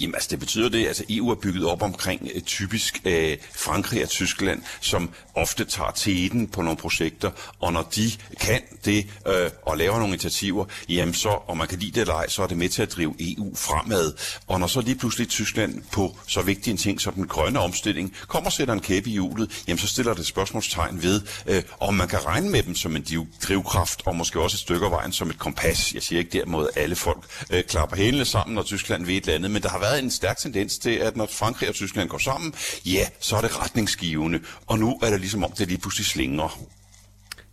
Jamen 0.00 0.14
altså 0.14 0.28
det 0.30 0.38
betyder 0.38 0.68
det, 0.68 0.86
altså 0.86 1.04
EU 1.08 1.30
er 1.30 1.34
bygget 1.34 1.64
op 1.64 1.82
omkring 1.82 2.30
øh, 2.34 2.42
typisk 2.42 3.00
øh, 3.04 3.36
Frankrig 3.54 4.02
og 4.02 4.08
Tyskland, 4.08 4.62
som 4.80 5.10
ofte 5.34 5.64
tager 5.64 5.90
teten 5.90 6.48
på 6.48 6.62
nogle 6.62 6.76
projekter, 6.76 7.30
og 7.60 7.72
når 7.72 7.82
de 7.82 8.10
kan 8.40 8.60
det 8.84 9.06
øh, 9.26 9.50
og 9.62 9.78
laver 9.78 9.94
nogle 9.94 10.08
initiativer, 10.08 10.64
jamen 10.88 11.14
så, 11.14 11.28
og 11.28 11.56
man 11.56 11.68
kan 11.68 11.78
lide 11.78 11.90
det 11.90 12.00
eller 12.00 12.14
ej, 12.14 12.28
så 12.28 12.42
er 12.42 12.46
det 12.46 12.56
med 12.56 12.68
til 12.68 12.82
at 12.82 12.92
drive 12.92 13.14
EU 13.20 13.54
fremad. 13.54 14.12
Og 14.46 14.60
når 14.60 14.66
så 14.66 14.80
lige 14.80 14.94
pludselig 14.94 15.28
Tyskland 15.28 15.82
på 15.92 16.16
så 16.26 16.42
vigtig 16.42 16.70
en 16.70 16.76
ting 16.76 17.00
som 17.00 17.14
den 17.14 17.26
grønne 17.26 17.60
omstilling 17.60 18.16
kommer 18.28 18.46
og 18.46 18.52
sætter 18.52 18.74
en 18.74 18.80
kæppe 18.80 19.10
i 19.10 19.12
hjulet, 19.12 19.62
jamen 19.68 19.78
så 19.78 19.88
stiller 19.88 20.14
det 20.14 20.26
spørgsmålstegn 20.26 21.02
ved, 21.02 21.22
øh, 21.46 21.62
om 21.80 21.94
man 21.94 22.08
kan 22.08 22.26
regne 22.26 22.50
med 22.50 22.62
dem 22.62 22.74
som 22.74 22.96
en 22.96 23.06
drivkraft, 23.42 24.02
og 24.06 24.16
måske 24.16 24.40
også 24.40 24.54
et 24.54 24.60
stykke 24.60 24.86
af 24.86 24.92
vejen 24.92 25.12
som 25.12 25.30
et 25.30 25.38
kompas. 25.38 25.94
Jeg 25.94 26.02
siger 26.02 26.18
ikke 26.18 26.38
dermed, 26.38 26.60
at 26.60 26.82
alle 26.82 26.96
folk 26.96 27.24
øh, 27.50 27.64
klapper 27.64 27.96
hælene 27.96 28.24
sammen, 28.24 28.54
når 28.54 28.62
Tyskland 28.62 29.06
ved 29.06 29.14
et 29.14 29.22
eller 29.22 29.34
andet, 29.38 29.50
men 29.50 29.62
der 29.62 29.68
har 29.68 29.78
været 29.78 29.98
en 29.98 30.10
stærk 30.10 30.36
tendens 30.36 30.78
til, 30.78 30.90
at 30.90 31.16
når 31.16 31.26
Frankrig 31.26 31.68
og 31.68 31.74
Tyskland 31.74 32.08
går 32.08 32.18
sammen, 32.18 32.54
ja, 32.86 33.08
så 33.20 33.36
er 33.36 33.40
det 33.40 33.60
retningsgivende. 33.60 34.40
Og 34.66 34.78
nu 34.78 34.98
er 35.02 35.10
det 35.10 35.20
ligesom 35.20 35.44
om, 35.44 35.52
det 35.52 35.68
lige 35.68 35.80
pludselig 35.80 36.06
slinger. 36.06 36.60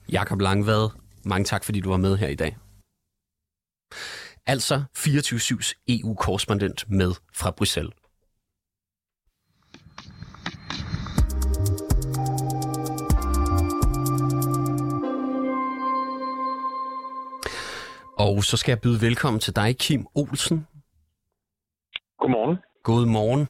Jakob 0.09 0.39
Langvad, 0.41 0.89
mange 1.23 1.45
tak, 1.45 1.63
fordi 1.63 1.79
du 1.79 1.89
var 1.89 1.97
med 1.97 2.17
her 2.17 2.27
i 2.27 2.35
dag. 2.35 2.57
Altså 4.45 4.83
24-7's 4.97 5.83
EU-korrespondent 5.87 6.85
med 6.89 7.13
fra 7.33 7.51
Bruxelles. 7.51 7.93
Og 18.17 18.43
så 18.43 18.57
skal 18.57 18.71
jeg 18.71 18.79
byde 18.79 19.01
velkommen 19.01 19.39
til 19.39 19.55
dig, 19.55 19.77
Kim 19.77 20.07
Olsen. 20.15 20.67
Godmorgen. 22.25 22.57
God 22.83 23.05
morgen. 23.05 23.47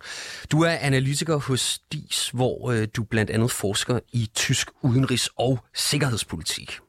Du 0.52 0.62
er 0.62 0.70
analytiker 0.70 1.36
hos 1.36 1.80
DIS, 1.92 2.30
hvor 2.34 2.72
øh, 2.72 2.88
du 2.96 3.04
blandt 3.04 3.32
andet 3.32 3.52
forsker 3.52 4.00
i 4.14 4.30
tysk 4.36 4.70
udenrigs- 4.84 5.28
og 5.38 5.60
sikkerhedspolitik. 5.76 6.80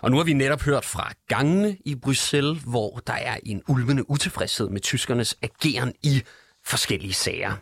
Og 0.00 0.10
nu 0.10 0.16
har 0.16 0.24
vi 0.24 0.32
netop 0.32 0.62
hørt 0.62 0.84
fra 0.84 1.12
gangene 1.28 1.76
i 1.84 1.94
Bruxelles, 1.94 2.62
hvor 2.62 3.00
der 3.06 3.12
er 3.12 3.36
en 3.42 3.62
ulmende 3.68 4.10
utilfredshed 4.10 4.68
med 4.68 4.80
tyskernes 4.80 5.36
ageren 5.42 5.92
i 6.02 6.22
forskellige 6.64 7.14
sager. 7.14 7.52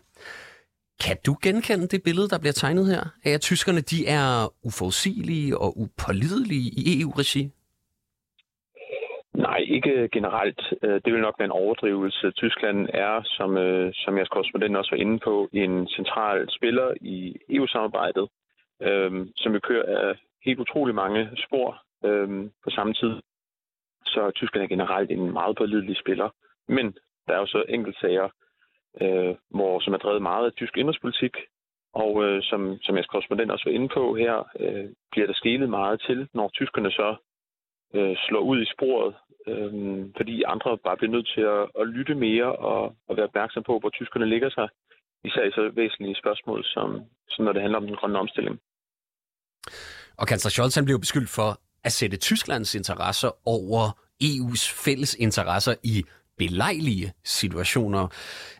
Kan 1.01 1.17
du 1.27 1.37
genkende 1.43 1.87
det 1.87 2.03
billede, 2.03 2.29
der 2.29 2.39
bliver 2.39 2.53
tegnet 2.53 2.87
her, 2.87 3.05
af 3.25 3.31
at 3.31 3.41
tyskerne 3.41 3.81
de 3.81 4.07
er 4.07 4.53
uforudsigelige 4.67 5.59
og 5.59 5.81
upålidelige 5.81 6.71
i 6.71 7.01
EU-regi? 7.01 7.51
Nej, 9.37 9.65
ikke 9.69 10.09
generelt. 10.13 10.61
Øh, 10.83 11.01
det 11.05 11.13
vil 11.13 11.21
nok 11.21 11.35
være 11.39 11.45
en 11.45 11.61
overdrivelse. 11.63 12.31
Tyskland 12.31 12.89
er, 12.95 13.23
som, 13.25 13.57
øh, 13.57 13.93
som 13.95 14.17
jeres 14.17 14.29
korrespondent 14.29 14.77
også 14.77 14.91
var 14.91 15.01
inde 15.01 15.19
på, 15.19 15.49
en 15.53 15.89
central 15.89 16.51
spiller 16.51 16.95
i 17.01 17.37
EU-samarbejdet, 17.51 18.29
øhm, 18.83 19.33
som 19.37 19.53
jo 19.53 19.61
kører 19.61 20.09
af 20.09 20.15
helt 20.45 20.59
utrolig 20.61 20.95
mange 20.95 21.31
spor 21.47 21.83
øh, 22.05 22.51
på 22.65 22.71
samme 22.71 22.95
tid. 22.95 23.15
Så 24.05 24.31
Tyskland 24.35 24.65
er 24.65 24.69
generelt 24.69 25.11
en 25.11 25.33
meget 25.33 25.57
pålidelig 25.57 25.97
spiller. 25.97 26.29
Men 26.69 26.95
der 27.27 27.35
er 27.35 27.39
jo 27.39 27.47
så 27.47 27.65
enkeltsager, 27.69 28.29
sager, 28.99 29.35
hvor, 29.51 29.81
som 29.81 29.95
er 29.95 29.99
drevet 29.99 30.23
meget 30.23 30.47
af 30.47 30.53
tysk 30.53 30.77
indrigspolitik, 30.77 31.37
og 31.95 32.43
som, 32.43 32.79
som 32.83 32.95
jeres 32.95 33.07
korrespondent 33.07 33.51
også 33.51 33.65
var 33.69 33.75
inde 33.75 33.89
på 33.89 34.15
her, 34.15 34.37
bliver 35.13 35.27
der 35.27 35.35
skelet 35.35 35.69
meget 35.71 36.01
til, 36.01 36.29
når 36.35 36.49
tyskerne 36.49 36.91
så 36.91 37.17
slår 38.27 38.41
ud 38.41 38.63
i 38.63 38.73
sporet 38.75 39.15
øhm, 39.49 40.13
fordi 40.17 40.43
andre 40.43 40.79
bare 40.87 40.97
bliver 40.97 41.13
nødt 41.13 41.29
til 41.35 41.45
at, 41.57 41.63
at 41.81 41.87
lytte 41.97 42.15
mere 42.15 42.51
og, 42.57 42.83
og 43.09 43.17
være 43.17 43.29
opmærksom 43.31 43.63
på, 43.67 43.79
hvor 43.79 43.91
tyskerne 43.91 44.29
ligger 44.29 44.51
sig, 44.51 44.69
især 45.25 45.45
i 45.49 45.51
så 45.51 45.71
væsentlige 45.75 46.21
spørgsmål, 46.23 46.65
som, 46.65 46.89
som 47.29 47.45
når 47.45 47.53
det 47.53 47.63
handler 47.63 47.79
om 47.79 47.87
den 47.87 47.97
grønne 47.97 48.19
omstilling. 48.19 48.57
Og 50.19 50.27
kansler 50.27 50.51
Scholz 50.51 50.75
han 50.75 50.85
blev 50.85 51.01
beskyldt 51.01 51.31
for 51.39 51.51
at 51.85 51.93
sætte 51.93 52.17
Tysklands 52.17 52.75
interesser 52.75 53.31
over 53.45 53.83
EU's 54.23 54.85
fælles 54.85 55.15
interesser 55.15 55.75
i 55.83 56.05
belejlige 56.39 57.13
situationer. 57.25 58.09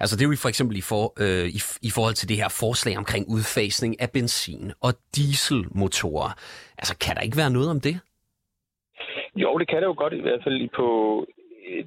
Altså 0.01 0.17
det 0.17 0.25
er 0.25 0.29
jo 0.29 0.37
for 0.37 0.49
eksempel 0.49 0.77
i, 0.77 0.81
for, 0.81 1.13
øh, 1.19 1.49
i, 1.49 1.61
i 1.83 1.91
forhold 1.91 2.15
til 2.15 2.29
det 2.29 2.37
her 2.37 2.49
forslag 2.49 2.99
omkring 2.99 3.29
udfasning 3.29 4.01
af 4.01 4.11
benzin- 4.11 4.73
og 4.81 4.95
dieselmotorer. 5.17 6.31
Altså 6.79 6.97
kan 6.99 7.17
der 7.17 7.21
ikke 7.21 7.37
være 7.37 7.51
noget 7.51 7.71
om 7.71 7.81
det? 7.81 8.01
Jo, 9.37 9.59
det 9.59 9.69
kan 9.69 9.83
det 9.83 9.87
jo 9.87 9.95
godt 9.99 10.13
i 10.13 10.21
hvert 10.21 10.43
fald 10.45 10.69
på... 10.69 10.89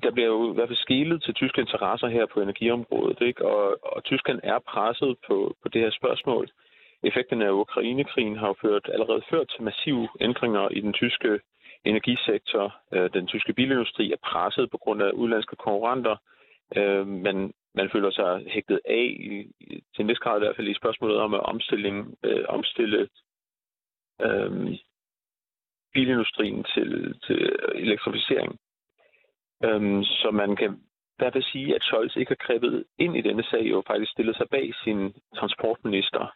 Der 0.04 0.12
bliver 0.12 0.28
jo 0.28 0.52
i 0.52 0.56
hvert 0.56 0.70
fald 0.70 0.86
skilet 0.86 1.24
til 1.24 1.34
tyske 1.34 1.62
interesser 1.62 2.08
her 2.08 2.26
på 2.26 2.42
energiområdet, 2.42 3.22
ikke? 3.22 3.46
Og, 3.46 3.78
og 3.84 4.04
Tyskland 4.04 4.40
er 4.44 4.60
presset 4.60 5.18
på, 5.28 5.56
på 5.62 5.70
det 5.70 5.82
her 5.82 5.92
spørgsmål. 5.92 6.50
Effekterne 7.04 7.46
af 7.46 7.52
Ukrainekrigen 7.52 8.38
har 8.38 8.48
jo 8.48 8.56
ført, 8.62 8.90
allerede 8.94 9.22
ført 9.30 9.48
til 9.50 9.64
massive 9.64 10.08
ændringer 10.20 10.70
i 10.70 10.80
den 10.80 10.94
tyske 10.94 11.40
energisektor. 11.86 12.76
Øh, 12.94 13.10
den 13.14 13.28
tyske 13.28 13.54
bilindustri 13.54 14.12
er 14.12 14.18
presset 14.24 14.72
på 14.72 14.78
grund 14.78 15.02
af 15.02 15.12
udlandske 15.12 15.56
konkurrenter. 15.56 16.16
Øh, 16.78 17.08
man, 17.08 17.24
men 17.36 17.54
man 17.76 17.90
føler 17.92 18.12
sig 18.12 18.44
hægtet 18.48 18.80
af, 18.86 19.08
til 19.96 20.02
en 20.02 20.08
vis 20.08 20.20
grad 20.20 20.38
i 20.38 20.40
hvert 20.40 20.56
fald, 20.56 20.68
i 20.68 20.82
spørgsmålet 20.82 21.18
om 21.18 21.34
at 21.34 21.40
omstilling, 21.40 22.18
øh, 22.24 22.46
omstille 22.48 23.08
øh, 24.22 24.78
bilindustrien 25.94 26.64
til, 26.64 27.20
til 27.26 27.56
elektrificering. 27.76 28.60
Øhm, 29.64 30.04
så 30.04 30.30
man 30.32 30.56
kan 30.56 30.80
derfor 31.20 31.42
sige, 31.42 31.76
at 31.76 31.84
Scholz 31.84 32.16
ikke 32.16 32.36
har 32.36 32.46
grebet 32.48 32.86
ind 32.98 33.18
i 33.18 33.22
denne 33.22 33.44
sag, 33.44 33.76
og 33.76 33.84
faktisk 33.88 34.12
stillet 34.12 34.36
sig 34.36 34.48
bag 34.50 34.74
sin 34.84 35.14
transportminister 35.36 36.34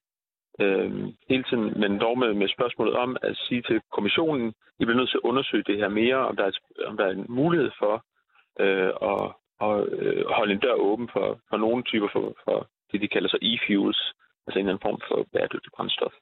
øhm, 0.59 1.11
hele 1.29 1.43
tiden, 1.43 1.79
men 1.79 1.99
dog 1.99 2.17
med, 2.17 2.33
med 2.33 2.47
spørgsmålet 2.47 2.93
om 2.93 3.17
at 3.21 3.37
sige 3.37 3.61
til 3.61 3.81
kommissionen, 3.91 4.53
I 4.79 4.85
bliver 4.85 4.97
nødt 4.97 5.09
til 5.09 5.21
at 5.23 5.27
undersøge 5.29 5.63
det 5.63 5.77
her 5.77 5.89
mere, 5.89 6.15
om 6.15 6.35
der 6.35 6.45
er, 6.45 6.51
om 6.85 6.97
der 6.97 7.05
er 7.05 7.11
en 7.11 7.25
mulighed 7.29 7.71
for 7.79 8.05
øh, 8.59 8.91
at, 9.11 9.25
at 9.67 9.75
øh, 9.99 10.25
holde 10.37 10.53
en 10.53 10.59
dør 10.59 10.73
åben 10.73 11.09
for, 11.13 11.39
for 11.49 11.57
nogle 11.57 11.83
typer 11.83 12.09
for, 12.13 12.35
for 12.43 12.67
det, 12.91 13.01
de 13.01 13.07
kalder 13.07 13.29
sig 13.29 13.39
e-fuels, 13.41 14.01
altså 14.45 14.59
en 14.59 14.65
eller 14.65 14.73
anden 14.73 14.87
form 14.87 14.99
for 15.07 15.25
bæredygtig 15.33 15.71
brændstof. 15.75 16.13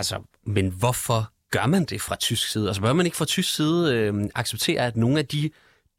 Altså, 0.00 0.16
men 0.56 0.66
hvorfor 0.80 1.20
gør 1.54 1.66
man 1.74 1.84
det 1.84 2.00
fra 2.08 2.16
tysk 2.16 2.46
side? 2.52 2.66
Altså, 2.68 2.82
bør 2.82 2.92
man 2.92 3.06
ikke 3.06 3.16
fra 3.16 3.32
tysk 3.36 3.50
side 3.56 3.80
øh, 3.96 4.14
acceptere, 4.34 4.86
at 4.86 4.96
nogle 4.96 5.18
af 5.18 5.26
de 5.26 5.50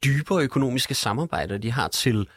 dybere 0.04 0.40
økonomiske 0.48 0.94
samarbejder, 0.94 1.58
de 1.58 1.70
har 1.72 1.88
til 1.88 2.28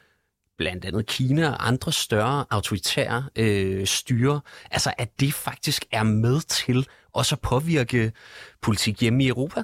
blandt 0.57 0.85
andet 0.85 1.05
Kina 1.07 1.43
og 1.47 1.67
andre 1.67 1.91
større 1.91 2.45
autoritære 2.51 3.19
øh, 3.43 3.85
styre, 3.85 4.41
altså 4.71 4.89
at 4.97 5.09
det 5.19 5.33
faktisk 5.33 5.81
er 5.91 6.03
med 6.03 6.37
til 6.39 6.87
også 7.13 7.35
at 7.35 7.41
påvirke 7.51 8.11
politik 8.65 9.01
hjemme 9.01 9.23
i 9.23 9.27
Europa? 9.27 9.61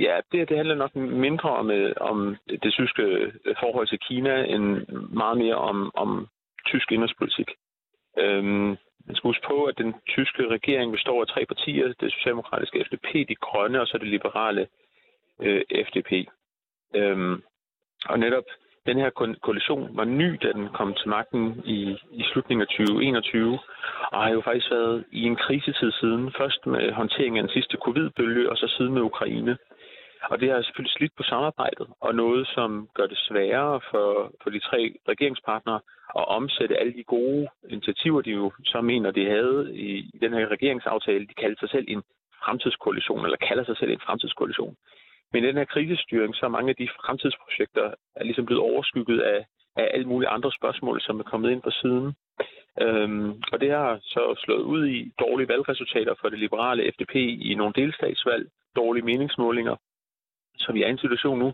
Ja, 0.00 0.16
det, 0.32 0.48
det 0.48 0.56
handler 0.56 0.74
nok 0.74 0.96
mindre 0.96 1.50
om, 1.50 1.70
øh, 1.70 1.94
om 2.00 2.36
det 2.62 2.72
tyske 2.72 3.02
øh, 3.02 3.54
forhold 3.62 3.88
til 3.88 3.98
Kina, 4.08 4.34
end 4.54 4.64
meget 5.22 5.38
mere 5.38 5.54
om, 5.54 5.90
om 5.94 6.28
tysk 6.66 6.92
indrigspolitik. 6.92 7.48
Øhm, 8.18 8.76
man 9.08 9.16
skal 9.16 9.28
huske 9.28 9.46
på, 9.46 9.64
at 9.64 9.78
den 9.78 9.94
tyske 10.08 10.42
regering 10.48 10.92
består 10.92 11.20
af 11.20 11.26
tre 11.26 11.46
partier. 11.46 11.92
Det 12.00 12.12
socialdemokratiske 12.12 12.84
FDP, 12.84 13.28
de 13.28 13.34
grønne 13.34 13.80
og 13.80 13.86
så 13.86 13.98
det 13.98 14.08
liberale 14.08 14.66
øh, 15.42 15.62
FDP. 15.86 16.12
Øhm, 16.94 17.42
og 18.06 18.18
netop 18.18 18.44
den 18.86 18.98
her 18.98 19.10
koalition 19.42 19.96
var 19.96 20.04
ny, 20.04 20.30
da 20.42 20.52
den 20.52 20.68
kom 20.68 20.94
til 20.94 21.08
magten 21.08 21.62
i, 21.64 21.80
i 22.20 22.22
slutningen 22.32 22.62
af 22.62 22.68
2021, 22.68 23.58
og 24.12 24.22
har 24.22 24.30
jo 24.30 24.40
faktisk 24.40 24.70
været 24.70 25.04
i 25.12 25.22
en 25.22 25.36
krisetid 25.36 25.92
siden. 25.92 26.32
Først 26.38 26.66
med 26.66 26.92
håndteringen 26.92 27.38
af 27.38 27.42
den 27.42 27.56
sidste 27.56 27.76
covid-bølge, 27.84 28.50
og 28.50 28.56
så 28.56 28.74
siden 28.76 28.94
med 28.94 29.02
Ukraine. 29.02 29.56
Og 30.30 30.40
det 30.40 30.50
har 30.50 30.62
selvfølgelig 30.62 30.92
slidt 30.92 31.16
på 31.16 31.22
samarbejdet, 31.22 31.86
og 32.00 32.14
noget, 32.14 32.48
som 32.54 32.88
gør 32.94 33.06
det 33.06 33.18
sværere 33.18 33.80
for, 33.90 34.32
for 34.42 34.50
de 34.50 34.58
tre 34.58 34.94
regeringspartnere 35.08 35.80
at 36.16 36.28
omsætte 36.28 36.76
alle 36.80 36.94
de 36.94 37.04
gode 37.04 37.48
initiativer, 37.68 38.20
de 38.20 38.30
jo 38.30 38.52
så 38.64 38.80
mener, 38.80 39.10
de 39.10 39.24
havde 39.26 39.76
i, 39.76 40.10
i 40.14 40.18
den 40.20 40.32
her 40.32 40.48
regeringsaftale. 40.48 41.26
De 41.26 41.34
kalder 41.34 41.56
sig 41.60 41.70
selv 41.70 41.84
en 41.88 42.02
fremtidskoalition, 42.44 43.24
eller 43.24 43.46
kalder 43.48 43.64
sig 43.64 43.76
selv 43.76 43.90
en 43.90 44.06
fremtidskoalition. 44.06 44.76
Men 45.32 45.44
i 45.44 45.46
den 45.46 45.56
her 45.56 45.64
krisestyring, 45.64 46.34
så 46.34 46.46
er 46.46 46.56
mange 46.56 46.70
af 46.70 46.76
de 46.76 46.88
fremtidsprojekter 47.04 47.94
er 48.16 48.24
ligesom 48.24 48.46
blevet 48.46 48.62
overskygget 48.62 49.20
af, 49.20 49.46
af 49.76 49.90
alle 49.94 50.08
mulige 50.08 50.28
andre 50.28 50.52
spørgsmål, 50.52 51.00
som 51.00 51.20
er 51.20 51.24
kommet 51.24 51.50
ind 51.50 51.62
på 51.62 51.70
siden. 51.70 52.14
Øhm, 52.80 53.42
og 53.52 53.60
det 53.60 53.70
har 53.70 53.98
så 54.02 54.34
slået 54.38 54.62
ud 54.62 54.86
i 54.86 55.12
dårlige 55.18 55.48
valgresultater 55.48 56.14
for 56.20 56.28
det 56.28 56.38
liberale 56.38 56.92
FDP 56.92 57.14
i 57.16 57.54
nogle 57.54 57.72
delstatsvalg, 57.72 58.48
dårlige 58.76 59.04
meningsmålinger, 59.04 59.76
så 60.56 60.72
vi 60.72 60.82
er 60.82 60.86
i 60.86 60.90
en 60.90 60.98
situation 60.98 61.38
nu, 61.38 61.52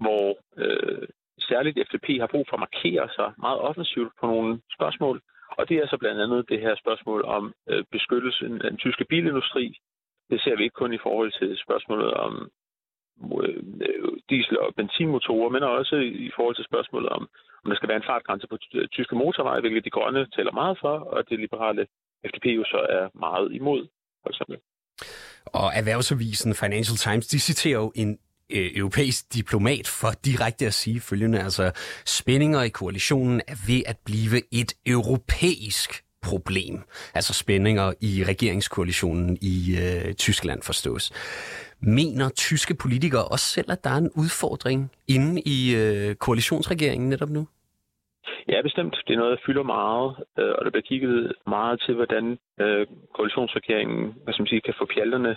hvor 0.00 0.38
øh, 0.56 1.08
særligt 1.38 1.78
FDP 1.86 2.06
har 2.20 2.26
brug 2.26 2.46
for 2.48 2.56
at 2.56 2.64
markere 2.66 3.08
sig 3.16 3.32
meget 3.38 3.60
offensivt 3.60 4.12
på 4.20 4.26
nogle 4.26 4.60
spørgsmål. 4.76 5.20
Og 5.58 5.68
det 5.68 5.76
er 5.76 5.86
så 5.88 5.96
blandt 5.98 6.20
andet 6.20 6.48
det 6.48 6.60
her 6.60 6.74
spørgsmål 6.76 7.24
om 7.24 7.54
øh, 7.70 7.84
beskyttelsen 7.92 8.62
af 8.62 8.70
den 8.70 8.78
tyske 8.78 9.04
bilindustri. 9.04 9.78
Det 10.30 10.40
ser 10.40 10.56
vi 10.56 10.62
ikke 10.64 10.80
kun 10.82 10.92
i 10.94 11.04
forhold 11.06 11.32
til 11.40 11.58
spørgsmålet 11.64 12.14
om 12.14 12.50
øh, 13.42 13.62
diesel- 14.30 14.60
og 14.60 14.74
benzinmotorer, 14.76 15.50
men 15.50 15.62
også 15.62 15.96
i 16.26 16.30
forhold 16.36 16.56
til 16.56 16.64
spørgsmålet 16.64 17.08
om, 17.08 17.22
om 17.64 17.70
der 17.70 17.76
skal 17.76 17.88
være 17.88 17.96
en 18.02 18.10
fartgrænse 18.10 18.46
på 18.48 18.56
tyske 18.92 19.14
motorveje, 19.14 19.60
hvilket 19.60 19.84
de 19.84 19.90
grønne 19.90 20.26
taler 20.36 20.52
meget 20.52 20.78
for, 20.80 20.94
og 20.98 21.28
det 21.28 21.40
liberale 21.40 21.86
FDP 22.28 22.46
jo 22.46 22.64
så 22.64 22.80
er 22.98 23.18
meget 23.26 23.52
imod, 23.52 23.88
for 24.22 24.30
eksempel. 24.30 24.56
Og 25.46 25.68
erhvervsavisen 25.80 26.54
Financial 26.54 26.96
Times, 26.96 27.26
de 27.26 27.40
citerer 27.40 27.80
jo 27.80 27.92
en 27.94 28.18
øh, 28.50 28.70
europæisk 28.76 29.34
diplomat 29.34 29.86
for 30.00 30.10
direkte 30.24 30.66
at 30.66 30.74
sige 30.74 31.00
følgende, 31.00 31.38
altså 31.40 31.72
spændinger 32.06 32.62
i 32.62 32.68
koalitionen 32.68 33.40
er 33.48 33.58
ved 33.68 33.82
at 33.86 33.96
blive 34.04 34.36
et 34.52 34.72
europæisk 34.86 35.90
problem. 36.30 36.74
Altså 37.14 37.32
spændinger 37.42 37.92
i 38.00 38.24
regeringskoalitionen 38.30 39.38
i 39.42 39.56
øh, 39.84 40.14
Tyskland 40.14 40.62
forstås. 40.62 41.04
Mener 41.80 42.28
tyske 42.28 42.74
politikere 42.84 43.24
også 43.24 43.46
selv, 43.56 43.70
at 43.70 43.84
der 43.84 43.90
er 43.90 44.00
en 44.06 44.10
udfordring 44.22 44.90
inde 45.08 45.42
i 45.56 45.58
øh, 45.82 46.14
koalitionsregeringen 46.14 47.08
netop 47.08 47.30
nu? 47.30 47.42
Ja, 48.48 48.62
bestemt. 48.62 48.96
Det 49.06 49.12
er 49.14 49.18
noget, 49.18 49.36
der 49.36 49.44
fylder 49.46 49.62
meget, 49.62 50.08
øh, 50.38 50.52
og 50.58 50.64
der 50.64 50.70
bliver 50.70 50.88
kigget 50.90 51.32
meget 51.46 51.82
til, 51.84 51.94
hvordan 51.94 52.38
øh, 52.60 52.86
koalitionsregeringen 53.16 54.14
hvad 54.22 54.32
skal 54.32 54.42
man 54.42 54.52
sige, 54.52 54.60
kan 54.60 54.74
få 54.78 54.86
pjalterne 54.94 55.36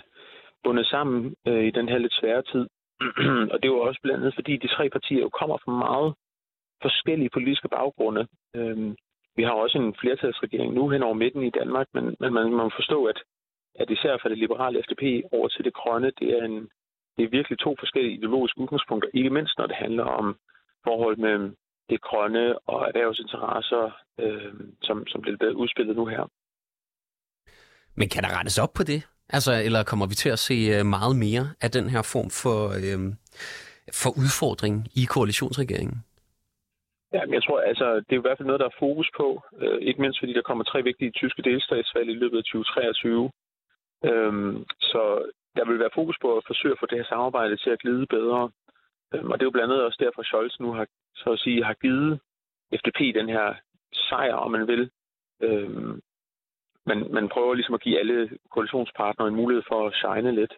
bundet 0.64 0.86
sammen 0.86 1.34
øh, 1.48 1.64
i 1.68 1.70
den 1.70 1.88
her 1.88 1.98
lidt 1.98 2.14
svære 2.20 2.42
tid. 2.52 2.64
og 3.52 3.56
det 3.58 3.66
er 3.66 3.74
jo 3.76 3.80
også 3.80 4.00
blandt 4.02 4.20
andet, 4.20 4.34
fordi 4.34 4.56
de 4.56 4.74
tre 4.76 4.90
partier 4.90 5.20
jo 5.20 5.28
kommer 5.28 5.56
fra 5.64 5.72
meget 5.72 6.14
forskellige 6.82 7.34
politiske 7.36 7.68
baggrunde. 7.68 8.26
Øhm, 8.56 8.96
vi 9.36 9.42
har 9.42 9.52
også 9.52 9.78
en 9.78 9.94
flertalsregering 10.00 10.74
nu 10.74 10.88
hen 10.88 11.02
over 11.02 11.14
midten 11.14 11.42
i 11.42 11.50
Danmark, 11.50 11.86
men, 11.94 12.04
men 12.20 12.32
man 12.32 12.52
må 12.52 12.70
forstå, 12.80 13.04
at, 13.04 13.18
at 13.74 13.90
især 13.90 14.18
fra 14.18 14.28
det 14.28 14.38
liberale 14.38 14.82
FDP 14.84 15.04
over 15.32 15.48
til 15.48 15.64
det 15.64 15.74
grønne, 15.74 16.10
det 16.20 16.28
er, 16.38 16.44
en, 16.44 16.68
det 17.16 17.24
er 17.24 17.36
virkelig 17.38 17.58
to 17.58 17.76
forskellige 17.78 18.14
ideologiske 18.14 18.60
udgangspunkter, 18.60 19.10
ikke 19.14 19.30
mindst 19.30 19.58
når 19.58 19.66
det 19.66 19.76
handler 19.76 20.04
om 20.04 20.36
forhold 20.84 21.16
mellem 21.16 21.56
det 21.90 22.00
grønne 22.00 22.58
og 22.58 22.88
erhvervsinteresser, 22.88 23.84
øh, 24.20 24.54
som, 24.82 25.06
som 25.06 25.20
bliver 25.20 25.52
udspillet 25.62 25.96
nu 25.96 26.06
her. 26.06 26.24
Men 27.94 28.08
kan 28.08 28.22
der 28.22 28.38
rettes 28.38 28.58
op 28.58 28.72
på 28.76 28.82
det? 28.82 29.00
Altså, 29.36 29.52
eller 29.66 29.82
kommer 29.82 30.06
vi 30.06 30.14
til 30.14 30.30
at 30.30 30.38
se 30.38 30.54
øh, 30.74 30.86
meget 30.86 31.16
mere 31.16 31.44
af 31.60 31.70
den 31.70 31.86
her 31.94 32.02
form 32.14 32.30
for, 32.42 32.58
øh, 32.80 33.00
for 34.02 34.10
udfordring 34.22 34.76
i 35.00 35.04
koalitionsregeringen? 35.14 35.98
Ja, 37.14 37.20
men 37.26 37.34
jeg 37.34 37.42
tror, 37.44 37.60
altså, 37.60 37.86
det 38.06 38.12
er 38.14 38.20
i 38.20 38.26
hvert 38.26 38.38
fald 38.38 38.46
noget, 38.46 38.60
der 38.60 38.70
er 38.70 38.80
fokus 38.84 39.08
på. 39.16 39.42
Øh, 39.62 39.78
ikke 39.88 40.00
mindst 40.00 40.18
fordi 40.18 40.32
der 40.32 40.48
kommer 40.48 40.64
tre 40.64 40.82
vigtige 40.82 41.10
tyske 41.10 41.42
delstatsvalg 41.42 42.08
i 42.10 42.20
løbet 42.22 42.38
af 42.38 42.44
2023. 42.44 43.30
Øhm, 44.04 44.64
så 44.90 45.02
der 45.56 45.64
vil 45.64 45.78
være 45.78 45.96
fokus 45.98 46.16
på 46.22 46.36
at 46.36 46.46
forsøge 46.46 46.72
at 46.72 46.80
få 46.80 46.86
det 46.86 46.98
her 46.98 47.08
samarbejde 47.12 47.56
til 47.56 47.70
at 47.70 47.80
glide 47.84 48.06
bedre. 48.06 48.50
Øhm, 49.14 49.30
og 49.30 49.34
det 49.38 49.42
er 49.42 49.50
jo 49.50 49.56
blandt 49.56 49.72
andet 49.72 49.86
også 49.86 50.00
derfor, 50.04 50.22
Scholz 50.22 50.60
nu 50.60 50.72
har, 50.72 50.86
så 51.14 51.30
at 51.32 51.38
sige, 51.38 51.64
har 51.64 51.74
givet 51.74 52.20
FDP 52.80 53.00
den 53.14 53.28
her 53.28 53.54
sejr, 53.92 54.34
om 54.34 54.50
man 54.50 54.66
vil, 54.66 54.90
øhm, 55.42 56.00
man, 56.86 57.12
man 57.12 57.28
prøver 57.28 57.54
ligesom 57.54 57.74
at 57.74 57.80
give 57.80 57.98
alle 57.98 58.30
koalitionspartnere 58.50 59.28
en 59.28 59.34
mulighed 59.34 59.62
for 59.68 59.86
at 59.86 59.94
shine 59.94 60.32
lidt. 60.34 60.54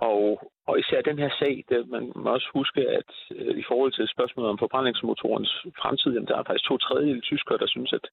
Og, 0.00 0.52
og 0.66 0.78
især 0.78 1.00
den 1.00 1.18
her 1.18 1.30
sag, 1.38 1.64
det, 1.68 1.88
man 1.88 2.12
må 2.16 2.30
også 2.30 2.48
huske, 2.52 2.80
at 2.88 3.10
øh, 3.30 3.56
i 3.58 3.64
forhold 3.68 3.92
til 3.92 4.08
spørgsmålet 4.08 4.50
om 4.50 4.58
forbrændingsmotorens 4.58 5.52
fremtid, 5.80 6.12
jamen, 6.12 6.28
der 6.28 6.36
er 6.36 6.42
faktisk 6.42 6.68
to 6.68 6.76
tredjedel 6.78 7.20
tyskere, 7.20 7.58
der 7.58 7.66
synes, 7.66 7.92
at, 7.92 8.04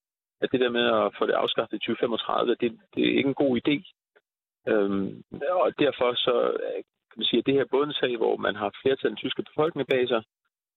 at 0.42 0.52
det 0.52 0.60
der 0.60 0.70
med 0.70 0.86
at 1.00 1.14
få 1.18 1.26
det 1.26 1.34
afskaffet 1.34 1.78
i 1.78 1.80
2035, 1.80 2.56
det, 2.62 2.80
det 2.96 3.04
er 3.04 3.18
ikke 3.18 3.30
en 3.34 3.42
god 3.44 3.54
idé. 3.62 3.76
Øhm, 4.72 5.24
og 5.66 5.80
derfor 5.80 6.14
så 6.26 6.36
øh, 6.66 6.80
kan 7.10 7.18
man 7.18 7.26
sige, 7.26 7.40
at 7.40 7.46
det 7.46 7.54
her 7.54 7.66
både 7.72 7.88
en 7.88 8.00
sag, 8.02 8.18
hvor 8.18 8.36
man 8.38 8.56
har 8.56 8.78
flertal 8.82 9.08
af 9.08 9.12
den 9.12 9.24
tyske 9.24 9.44
befolkning 9.44 9.88
bag 9.88 10.08
sig, 10.08 10.24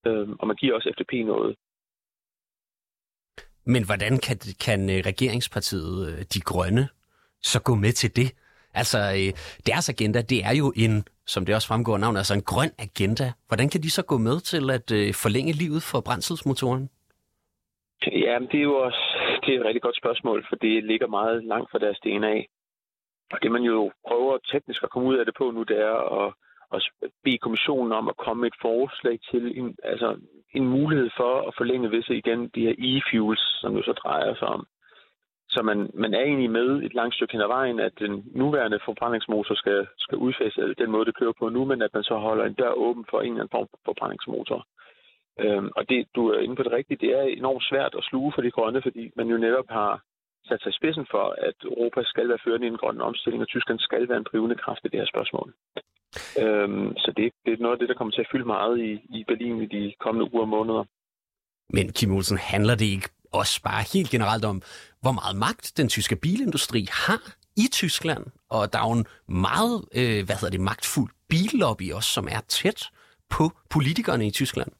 øhm, 0.06 0.36
og 0.40 0.46
man 0.46 0.56
giver 0.56 0.74
også 0.74 0.92
FDP 0.94 1.12
noget. 1.26 1.56
Men 3.66 3.84
hvordan 3.84 4.18
kan, 4.18 4.36
kan 4.66 4.90
øh, 4.90 4.96
regeringspartiet 5.06 6.08
øh, 6.08 6.18
De 6.34 6.40
Grønne 6.40 6.88
så 7.42 7.62
gå 7.62 7.74
med 7.74 7.92
til 7.92 8.16
det? 8.16 8.34
Altså, 8.74 8.98
øh, 8.98 9.32
deres 9.66 9.88
agenda, 9.88 10.20
det 10.22 10.44
er 10.44 10.54
jo 10.54 10.72
en, 10.76 11.04
som 11.26 11.46
det 11.46 11.54
også 11.54 11.68
fremgår 11.68 11.94
af 11.94 12.00
navnet, 12.00 12.18
altså 12.18 12.34
en 12.34 12.42
grøn 12.42 12.70
agenda. 12.78 13.32
Hvordan 13.48 13.68
kan 13.68 13.82
de 13.82 13.90
så 13.90 14.02
gå 14.02 14.18
med 14.18 14.40
til 14.40 14.70
at 14.70 14.86
forlænge 15.22 15.52
livet 15.52 15.82
for 15.82 16.00
brændselsmotoren? 16.00 16.90
Ja, 18.06 18.38
det 18.50 18.58
er 18.58 18.62
jo 18.62 18.76
også 18.76 19.04
det 19.44 19.54
er 19.54 19.60
et 19.60 19.66
rigtig 19.66 19.82
godt 19.82 19.96
spørgsmål, 19.96 20.46
for 20.48 20.56
det 20.56 20.84
ligger 20.84 21.06
meget 21.06 21.44
langt 21.44 21.70
fra 21.70 21.78
deres 21.78 21.98
DNA. 22.04 22.36
Og 23.32 23.38
det 23.42 23.50
man 23.52 23.62
jo 23.62 23.92
prøver 24.08 24.38
teknisk 24.52 24.82
at 24.82 24.90
komme 24.90 25.08
ud 25.08 25.16
af 25.16 25.24
det 25.24 25.34
på 25.38 25.50
nu, 25.50 25.62
det 25.62 25.78
er 25.80 25.96
at, 26.20 26.34
at 26.74 27.10
bede 27.24 27.38
kommissionen 27.38 27.92
om 27.92 28.08
at 28.08 28.16
komme 28.16 28.40
med 28.40 28.48
et 28.48 28.62
forslag 28.62 29.18
til 29.30 29.58
en, 29.58 29.76
altså 29.82 30.16
en 30.54 30.68
mulighed 30.68 31.10
for 31.16 31.48
at 31.48 31.54
forlænge 31.56 31.90
visse 31.90 32.16
igen 32.16 32.48
de 32.54 32.66
her 32.66 32.74
e-fuels, 32.78 33.44
som 33.60 33.76
jo 33.76 33.82
så 33.82 33.92
drejer 33.92 34.34
sig 34.34 34.48
om. 34.48 34.66
Så 35.48 35.62
man, 35.62 35.90
man 35.94 36.14
er 36.14 36.20
egentlig 36.20 36.50
med 36.50 36.82
et 36.82 36.94
langt 36.94 37.14
stykke 37.14 37.32
hen 37.32 37.40
ad 37.40 37.46
vejen, 37.46 37.80
at 37.80 37.92
den 37.98 38.24
nuværende 38.34 38.80
forbrændingsmotor 38.84 39.54
skal, 39.54 39.86
skal 39.98 40.18
udfase 40.18 40.74
den 40.78 40.90
måde, 40.90 41.04
det 41.04 41.18
kører 41.18 41.32
på 41.38 41.48
nu, 41.48 41.64
men 41.64 41.82
at 41.82 41.94
man 41.94 42.02
så 42.02 42.16
holder 42.16 42.44
en 42.44 42.54
dør 42.54 42.72
åben 42.86 43.04
for 43.10 43.20
en 43.20 43.26
eller 43.26 43.40
anden 43.40 43.56
form 43.56 43.68
for 43.70 43.78
forbrændingsmotor. 43.84 44.66
Øhm, 45.40 45.70
og 45.76 45.88
det, 45.88 46.06
du 46.16 46.28
er 46.28 46.38
inde 46.40 46.56
på 46.56 46.62
det 46.62 46.72
rigtige, 46.72 47.02
det 47.04 47.10
er 47.18 47.22
enormt 47.22 47.64
svært 47.70 47.94
at 47.98 48.04
sluge 48.04 48.32
for 48.34 48.42
de 48.42 48.50
grønne, 48.50 48.82
fordi 48.82 49.10
man 49.16 49.28
jo 49.28 49.36
netop 49.36 49.68
har 49.68 50.02
sat 50.48 50.62
sig 50.62 50.70
i 50.70 50.78
spidsen 50.78 51.06
for, 51.10 51.34
at 51.48 51.54
Europa 51.64 52.02
skal 52.04 52.28
være 52.28 52.44
førende 52.44 52.66
i 52.66 52.70
en 52.70 52.76
grøn 52.82 53.00
omstilling, 53.00 53.42
og 53.42 53.48
Tyskland 53.48 53.78
skal 53.78 54.08
være 54.08 54.18
en 54.18 54.30
drivende 54.30 54.56
kraft 54.56 54.84
i 54.84 54.88
det 54.88 55.00
her 55.00 55.06
spørgsmål. 55.06 55.52
Øhm, 56.42 56.96
så 56.96 57.12
det, 57.16 57.32
det 57.44 57.52
er 57.52 57.62
noget 57.62 57.74
af 57.74 57.78
det, 57.78 57.88
der 57.88 57.94
kommer 57.94 58.12
til 58.12 58.20
at 58.20 58.30
fylde 58.32 58.44
meget 58.44 58.78
i, 58.88 58.90
i 59.18 59.24
Berlin 59.28 59.62
i 59.62 59.66
de 59.66 59.94
kommende 60.00 60.32
uger 60.32 60.42
og 60.42 60.48
måneder. 60.48 60.84
Men 61.76 61.92
Kim 61.92 62.12
Olsen, 62.16 62.38
handler 62.38 62.74
det 62.74 62.88
ikke 62.96 63.08
også 63.32 63.62
bare 63.62 63.82
helt 63.94 64.10
generelt 64.10 64.44
om, 64.44 64.62
hvor 65.02 65.14
meget 65.20 65.36
magt 65.36 65.72
den 65.76 65.88
tyske 65.88 66.16
bilindustri 66.16 66.80
har 67.06 67.22
i 67.56 67.66
Tyskland? 67.72 68.24
Og 68.50 68.72
der 68.72 68.78
er 68.78 68.88
jo 68.90 68.98
en 69.00 69.06
meget, 69.28 69.76
øh, 69.98 70.20
hvad 70.26 70.36
hedder 70.38 70.54
det, 70.56 70.68
magtfuld 70.70 71.10
billobby 71.32 71.86
også, 71.98 72.10
som 72.16 72.26
er 72.36 72.40
tæt 72.48 72.80
på 73.36 73.44
politikerne 73.74 74.26
i 74.26 74.30
Tyskland. 74.30 74.70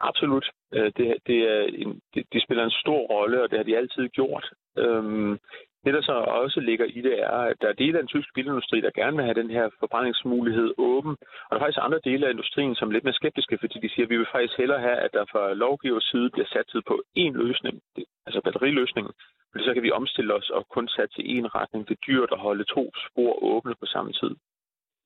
Absolut. 0.00 0.46
Øh, 0.74 0.92
det, 0.96 1.06
det, 1.26 1.38
er 1.52 1.62
en, 1.82 2.00
det, 2.14 2.22
det 2.32 2.42
spiller 2.42 2.64
en 2.64 2.80
stor 2.84 3.00
rolle, 3.14 3.42
og 3.42 3.50
det 3.50 3.58
har 3.58 3.64
de 3.64 3.76
altid 3.76 4.08
gjort. 4.08 4.46
Øhm, 4.78 5.38
det, 5.84 5.94
der 5.94 6.02
så 6.02 6.12
også 6.12 6.60
ligger 6.60 6.86
i 6.86 7.00
det, 7.00 7.20
er, 7.20 7.38
at 7.50 7.56
der 7.60 7.68
er 7.68 7.80
dele 7.82 7.98
af 7.98 8.02
den 8.02 8.08
tyske 8.14 8.32
bilindustri, 8.34 8.80
der 8.80 8.90
gerne 9.00 9.16
vil 9.16 9.24
have 9.24 9.40
den 9.42 9.50
her 9.50 9.70
forbrændingsmulighed 9.80 10.74
åben. 10.78 11.16
Og 11.46 11.50
der 11.50 11.56
er 11.56 11.64
faktisk 11.64 11.78
andre 11.82 12.00
dele 12.04 12.26
af 12.26 12.30
industrien, 12.30 12.74
som 12.74 12.88
er 12.88 12.92
lidt 12.92 13.04
mere 13.04 13.20
skeptiske, 13.20 13.58
fordi 13.60 13.78
de 13.78 13.88
siger, 13.88 14.06
at 14.06 14.10
vi 14.10 14.16
vil 14.16 14.32
faktisk 14.32 14.58
hellere 14.58 14.80
have, 14.80 14.98
at 15.06 15.12
der 15.12 15.24
fra 15.32 15.54
lovgivers 15.54 16.04
side 16.04 16.30
bliver 16.30 16.46
sat 16.52 16.82
på 16.86 17.02
én 17.18 17.32
løsning, 17.42 17.82
altså 18.26 18.40
batteriløsningen. 18.44 19.12
Fordi 19.52 19.64
så 19.64 19.74
kan 19.74 19.82
vi 19.82 19.90
omstille 19.90 20.34
os 20.34 20.50
og 20.50 20.68
kun 20.68 20.88
satse 20.88 21.22
i 21.22 21.40
én 21.40 21.46
retning. 21.58 21.88
Det 21.88 21.94
er 21.94 22.06
dyrt 22.06 22.32
at 22.32 22.38
holde 22.38 22.64
to 22.64 22.92
spor 23.06 23.42
åbne 23.42 23.74
på 23.80 23.86
samme 23.86 24.12
tid. 24.12 24.34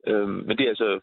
Øhm, 0.07 0.41
men 0.47 0.59
det 0.59 0.65
er 0.65 0.69
altså, 0.69 1.01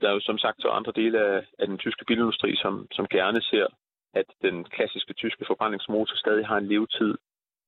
der 0.00 0.08
er 0.08 0.12
jo 0.12 0.20
som 0.20 0.38
sagt 0.38 0.62
så 0.62 0.68
andre 0.68 0.92
dele 0.92 1.18
af, 1.20 1.46
af 1.58 1.66
den 1.66 1.78
tyske 1.78 2.04
bilindustri, 2.04 2.56
som, 2.56 2.86
som 2.92 3.06
gerne 3.06 3.42
ser, 3.42 3.66
at 4.14 4.26
den 4.42 4.64
klassiske 4.64 5.14
tyske 5.14 5.44
forbrændingsmotor 5.46 6.16
stadig 6.16 6.46
har 6.46 6.56
en 6.58 6.66
levetid, 6.66 7.14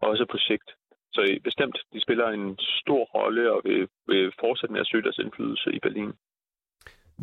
også 0.00 0.26
på 0.30 0.38
sigt. 0.38 0.68
Så 1.18 1.40
bestemt, 1.44 1.76
de 1.92 2.00
spiller 2.00 2.28
en 2.28 2.58
stor 2.82 3.02
rolle 3.16 3.52
og 3.52 3.60
vil, 3.64 3.88
vil 4.06 4.32
fortsætte 4.40 4.72
med 4.72 4.80
at 4.80 4.86
søge 4.86 5.02
deres 5.02 5.18
indflydelse 5.18 5.68
i 5.72 5.78
Berlin. 5.78 6.12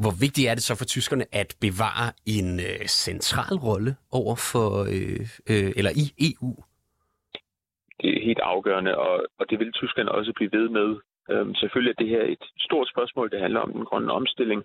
Hvor 0.02 0.14
vigtigt 0.24 0.50
er 0.50 0.56
det 0.56 0.64
så 0.64 0.74
for 0.78 0.86
tyskerne 0.86 1.26
at 1.42 1.50
bevare 1.66 2.08
en 2.38 2.60
øh, 2.68 2.86
central 3.08 3.56
rolle 3.68 3.92
over 4.20 4.36
for 4.52 4.70
øh, 4.96 5.26
øh, 5.52 5.72
eller 5.80 5.92
i 6.04 6.06
EU? 6.30 6.52
Det 8.02 8.10
er 8.16 8.26
helt 8.30 8.44
afgørende, 8.54 8.98
og, 8.98 9.16
og 9.40 9.50
det 9.50 9.60
vil 9.60 9.72
tyskerne 9.72 10.12
også 10.12 10.32
blive 10.36 10.52
ved 10.58 10.68
med. 10.70 10.90
Øhm, 11.32 11.54
selvfølgelig 11.56 11.92
er 11.92 12.02
det 12.04 12.10
her 12.16 12.24
et 12.34 12.46
stort 12.68 12.88
spørgsmål, 12.94 13.32
det 13.32 13.40
handler 13.46 13.60
om 13.60 13.72
den 13.72 13.86
grønne 13.86 14.12
omstilling. 14.12 14.64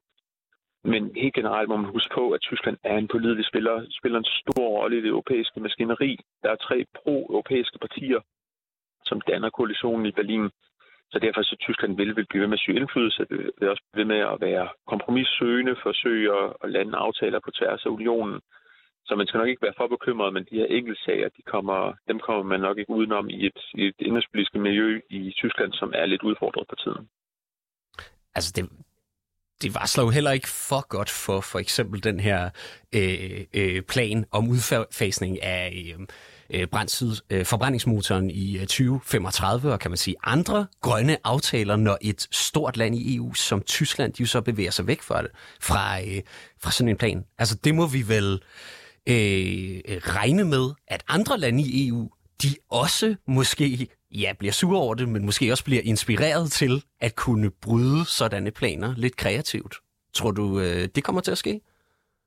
Men 0.85 1.03
helt 1.23 1.35
generelt 1.35 1.69
må 1.69 1.77
man 1.77 1.93
huske 1.97 2.15
på, 2.15 2.31
at 2.31 2.41
Tyskland 2.41 2.77
er 2.85 2.97
en 2.99 3.09
pålidelig 3.09 3.47
spiller, 3.47 3.87
spiller 3.99 4.19
en 4.19 4.33
stor 4.43 4.69
rolle 4.79 4.99
i 4.99 5.01
det 5.01 5.09
europæiske 5.09 5.61
maskineri. 5.61 6.21
Der 6.43 6.51
er 6.51 6.57
tre 6.57 6.85
pro-europæiske 6.99 7.79
partier, 7.79 8.21
som 9.05 9.21
danner 9.21 9.51
koalitionen 9.51 10.07
i 10.07 10.13
Berlin. 10.13 10.51
Så 11.13 11.19
derfor 11.19 11.43
så 11.43 11.57
Tyskland 11.61 11.97
vil, 11.97 12.17
vil 12.17 12.27
blive 12.27 12.41
ved 12.43 12.49
med 12.49 12.59
at 12.59 12.65
søge 12.65 12.81
indflydelse, 12.81 13.27
vil 13.59 13.71
også 13.73 13.83
blive 13.83 14.01
ved 14.01 14.09
med 14.15 14.21
at 14.33 14.41
være 14.41 14.69
kompromissøgende, 14.87 15.77
forsøge 15.83 16.29
at, 16.65 16.71
lande 16.71 16.97
aftaler 16.97 17.41
på 17.45 17.51
tværs 17.51 17.85
af 17.87 17.91
unionen. 17.91 18.41
Så 19.07 19.17
man 19.17 19.27
skal 19.27 19.39
nok 19.39 19.49
ikke 19.49 19.63
være 19.63 19.79
for 19.81 19.87
bekymret, 19.87 20.33
men 20.33 20.45
de 20.51 20.57
her 20.61 20.67
enkeltsager, 20.79 21.29
de 21.29 21.43
kommer, 21.43 21.93
dem 22.09 22.19
kommer 22.27 22.43
man 22.43 22.61
nok 22.61 22.79
ikke 22.79 22.91
udenom 22.91 23.29
i 23.29 23.47
et, 23.47 23.61
i 23.75 23.83
et 23.87 23.99
indrigspolitisk 23.99 24.55
miljø 24.55 25.01
i 25.11 25.35
Tyskland, 25.37 25.73
som 25.73 25.93
er 25.95 26.07
lidt 26.07 26.23
udfordret 26.23 26.67
på 26.69 26.77
tiden. 26.83 27.09
Altså, 28.35 28.53
det, 28.57 28.65
det 29.63 29.75
var 29.75 30.03
jo 30.03 30.11
heller 30.11 30.31
ikke 30.31 30.49
for 30.49 30.89
godt 30.89 31.11
for 31.11 31.41
for 31.41 31.59
eksempel 31.59 32.05
den 32.05 32.21
her 32.21 32.51
øh, 32.95 33.41
øh, 33.55 33.83
plan 33.83 34.25
om 34.33 34.49
udfasning 34.49 35.43
af 35.43 35.95
øh, 35.99 36.07
øh, 36.55 36.67
brændsel, 36.67 37.21
øh, 37.31 37.47
forbrændingsmotoren 37.47 38.31
i 38.31 38.55
øh, 38.55 38.61
2035, 38.61 39.73
og 39.73 39.81
kan 39.81 39.91
man 39.91 39.99
sige 39.99 40.17
andre 40.25 40.67
grønne 40.81 41.17
aftaler, 41.25 41.77
når 41.77 41.99
et 42.01 42.29
stort 42.31 42.77
land 42.77 42.97
i 42.97 43.17
EU 43.17 43.35
som 43.35 43.63
Tyskland, 43.63 44.13
de 44.13 44.23
jo 44.23 44.27
så 44.27 44.41
bevæger 44.41 44.71
sig 44.71 44.87
væk 44.87 45.03
fra 45.03 45.23
det, 45.23 45.31
fra, 45.61 46.01
øh, 46.01 46.23
fra 46.63 46.71
sådan 46.71 46.89
en 46.89 46.97
plan. 46.97 47.25
Altså 47.39 47.55
det 47.65 47.75
må 47.75 47.87
vi 47.87 48.09
vel 48.09 48.33
øh, 49.09 49.81
regne 50.01 50.45
med, 50.45 50.71
at 50.89 51.03
andre 51.09 51.39
lande 51.39 51.63
i 51.63 51.89
EU, 51.89 52.11
de 52.43 52.49
også 52.71 53.15
måske 53.29 53.89
ja, 54.11 54.33
bliver 54.39 54.53
sure 54.53 54.81
over 54.81 54.95
det, 54.95 55.09
men 55.09 55.25
måske 55.25 55.53
også 55.53 55.65
bliver 55.65 55.83
inspireret 55.85 56.53
til 56.53 56.83
at 57.01 57.17
kunne 57.17 57.51
bryde 57.51 58.05
sådanne 58.05 58.51
planer 58.51 58.95
lidt 58.97 59.17
kreativt. 59.17 59.77
Tror 60.15 60.31
du, 60.31 60.61
øh, 60.61 60.89
det 60.95 61.05
kommer 61.05 61.21
til 61.21 61.31
at 61.31 61.39
ske? 61.39 61.61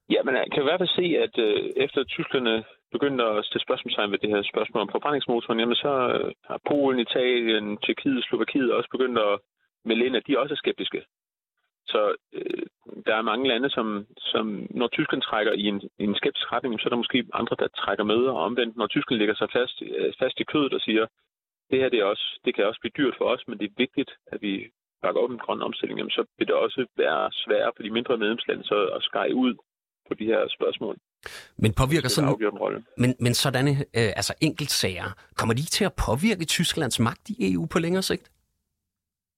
Ja, 0.10 0.24
men 0.24 0.36
jeg 0.36 0.46
kan 0.52 0.64
i 0.64 0.68
hvert 0.68 0.80
fald 0.80 0.98
se, 1.00 1.06
at 1.26 1.36
øh, 1.48 1.70
efter 1.86 2.04
tyskerne 2.04 2.64
begyndte 2.92 3.24
at 3.24 3.46
stille 3.46 3.64
spørgsmålstegn 3.64 4.12
ved 4.12 4.20
det 4.20 4.30
her 4.30 4.42
spørgsmål 4.42 4.82
om 4.82 4.90
forbrændingsmotoren, 4.92 5.60
jamen 5.60 5.76
så 5.76 5.94
øh, 6.16 6.32
har 6.50 6.60
Polen, 6.70 7.00
Italien, 7.00 7.78
Tjekkiet, 7.78 8.24
Slovakiet 8.24 8.74
også 8.74 8.90
begyndt 8.92 9.20
at 9.20 9.40
melde 9.86 10.06
ind, 10.06 10.16
at 10.16 10.28
de 10.28 10.40
også 10.40 10.54
er 10.54 10.64
skeptiske. 10.64 11.02
Så 11.88 12.16
øh, 12.34 12.66
der 13.06 13.16
er 13.16 13.30
mange 13.32 13.48
lande, 13.48 13.70
som, 13.70 14.06
som 14.18 14.68
når 14.70 14.88
Tyskland 14.88 15.22
trækker 15.22 15.54
i 15.54 15.66
en, 15.72 15.82
i 16.00 16.04
en 16.04 16.16
skeptisk 16.16 16.52
retning, 16.52 16.80
så 16.80 16.86
er 16.88 16.90
der 16.90 17.04
måske 17.04 17.26
andre, 17.34 17.56
der 17.60 17.68
trækker 17.68 18.04
med, 18.04 18.22
og 18.34 18.38
omvendt, 18.48 18.78
når 18.78 18.88
Tyskland 18.88 19.20
ligger 19.20 19.36
sig 19.36 19.50
fast, 19.54 19.82
øh, 19.82 20.14
fast 20.20 20.40
i 20.40 20.44
kødet 20.44 20.74
og 20.74 20.82
siger, 20.82 21.06
det 21.72 21.80
her 21.80 21.90
det, 21.90 22.00
er 22.00 22.06
også, 22.06 22.40
det 22.46 22.56
kan 22.56 22.66
også 22.66 22.80
blive 22.80 22.98
dyrt 22.98 23.16
for 23.18 23.26
os, 23.26 23.44
men 23.48 23.60
det 23.60 23.66
er 23.66 23.82
vigtigt, 23.84 24.12
at 24.28 24.42
vi 24.42 24.70
bakker 25.02 25.22
op 25.22 25.32
en 25.32 25.46
grøn 25.46 25.62
omstilling, 25.62 25.98
jamen, 26.00 26.18
så 26.18 26.26
vil 26.38 26.48
det 26.48 26.56
også 26.56 26.86
være 26.98 27.32
sværere 27.32 27.72
for 27.76 27.84
de 27.84 27.90
mindre 27.98 28.18
medlemslande 28.18 28.64
så 28.64 28.78
at 28.96 29.04
skære 29.04 29.36
ud 29.36 29.54
på 30.08 30.14
de 30.14 30.26
her 30.26 30.42
spørgsmål. 30.50 30.96
Men 31.58 31.74
påvirker 31.74 32.10
sådan. 32.10 32.84
Men, 32.98 33.16
men 33.20 33.34
sådanne 33.34 33.72
øh, 33.72 34.12
altså 34.20 34.34
enkeltsager, 34.42 35.10
kommer 35.38 35.54
de 35.56 35.66
til 35.66 35.86
at 35.86 35.94
påvirke 36.08 36.46
Tysklands 36.46 37.00
magt 37.00 37.30
i 37.30 37.54
EU 37.54 37.66
på 37.74 37.80
længere 37.80 38.02
sigt? 38.02 38.32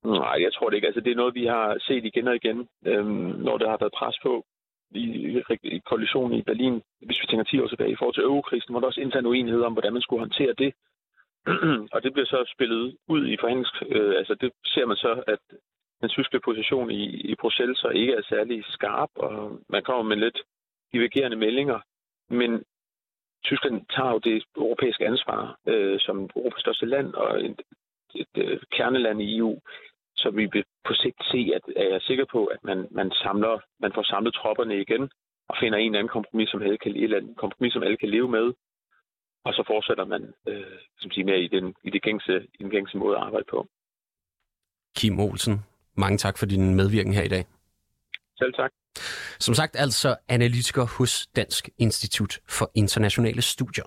Nej, 0.06 0.38
jeg 0.46 0.54
tror 0.54 0.70
det 0.70 0.76
ikke. 0.76 0.88
Altså, 0.88 1.02
det 1.02 1.12
er 1.12 1.16
noget, 1.16 1.36
vi 1.36 1.46
har 1.46 1.78
set 1.80 2.06
igen 2.06 2.28
og 2.28 2.36
igen, 2.36 2.68
øhm, 2.86 3.32
når 3.48 3.58
der 3.58 3.70
har 3.70 3.78
været 3.78 3.98
pres 4.00 4.18
på 4.24 4.46
i, 4.92 5.06
i 5.64 5.80
koalitionen 5.90 6.38
i 6.38 6.42
Berlin, 6.42 6.82
hvis 7.02 7.22
vi 7.22 7.28
tænker 7.28 7.44
10 7.44 7.60
år 7.60 7.68
tilbage, 7.68 7.92
i 7.92 7.96
forhold 8.00 8.16
til 8.16 8.24
eurokrisen, 8.24 8.72
hvor 8.72 8.80
der 8.80 8.88
også 8.88 9.02
intern 9.02 9.26
uenighed 9.26 9.62
om, 9.62 9.74
hvordan 9.74 9.94
man 9.94 10.02
skulle 10.02 10.26
håndtere 10.26 10.54
det. 10.64 10.74
og 11.94 12.04
det 12.04 12.14
bliver 12.14 12.26
så 12.26 12.52
spillet 12.56 12.98
ud 13.08 13.28
i 13.28 13.38
forhandlings... 13.40 13.72
Øh, 13.96 14.14
altså, 14.18 14.36
det 14.42 14.52
ser 14.66 14.86
man 14.86 14.98
så, 14.98 15.24
at 15.28 15.40
den 16.02 16.10
tyske 16.10 16.40
position 16.40 16.92
i, 16.92 17.04
i 17.32 17.36
Bruxelles 17.42 17.78
så 17.78 17.90
ikke 17.90 18.14
er 18.14 18.22
særlig 18.30 18.66
skarp, 18.68 19.10
og 19.16 19.60
man 19.70 19.84
kommer 19.84 20.04
med 20.04 20.18
lidt 20.18 20.40
divergerende 20.94 21.38
meldinger. 21.38 21.80
Men 22.30 22.64
Tyskland 23.44 23.86
tager 23.96 24.12
jo 24.12 24.20
det 24.20 24.44
europæiske 24.58 25.08
ansvar 25.08 25.60
øh, 25.68 26.00
som 26.00 26.30
Europas 26.36 26.62
største 26.62 26.86
land 26.86 27.14
og 27.14 27.46
et, 27.46 27.46
et, 27.46 27.62
et 28.16 28.44
øh, 28.44 28.60
kerneland 28.72 29.22
i 29.22 29.38
EU. 29.38 29.60
Så 30.16 30.30
vi 30.30 30.46
vil 30.54 30.64
på 30.88 30.94
sigt 30.94 31.20
se, 31.32 31.52
at 31.58 31.62
er 31.76 31.90
jeg 31.94 32.02
sikker 32.02 32.26
på, 32.32 32.46
at 32.46 32.64
man, 32.64 32.88
man, 32.92 33.12
samler, 33.12 33.60
man 33.80 33.92
får 33.96 34.04
samlet 34.04 34.34
tropperne 34.34 34.82
igen 34.82 35.10
og 35.50 35.56
finder 35.60 35.78
en 35.78 35.86
eller 35.86 36.00
anden 36.00 36.16
kompromis, 36.18 36.50
som 36.50 36.62
alle 36.62 36.78
kan, 36.78 36.96
en 36.96 37.36
kompromis, 37.36 37.74
som 37.74 37.84
alle 37.84 37.98
kan 37.98 38.10
leve 38.10 38.30
med. 38.30 38.54
Og 39.46 39.54
så 39.54 39.64
fortsætter 39.68 40.06
man 40.06 40.34
øh, 40.48 40.80
som 41.00 41.12
siger, 41.12 41.26
mere 41.26 41.40
i 41.40 41.48
den, 41.48 41.76
i 41.84 41.90
det 41.90 42.02
gængse, 42.02 42.48
i 42.60 42.64
den 42.64 42.70
gængse 42.70 42.98
måde 42.98 43.16
at 43.18 43.24
arbejde 43.24 43.46
på. 43.50 43.68
Kim 44.98 45.20
Olsen, 45.20 45.56
mange 45.98 46.18
tak 46.18 46.38
for 46.38 46.46
din 46.46 46.76
medvirken 46.76 47.14
her 47.14 47.24
i 47.24 47.28
dag. 47.28 47.46
Selv 48.38 48.54
tak. 48.54 48.72
Som 49.40 49.56
sagt 49.56 49.76
altså 49.76 50.16
analytiker 50.30 50.86
hos 50.86 51.28
Dansk 51.36 51.70
Institut 51.78 52.40
for 52.50 52.72
Internationale 52.76 53.42
Studier. 53.42 53.84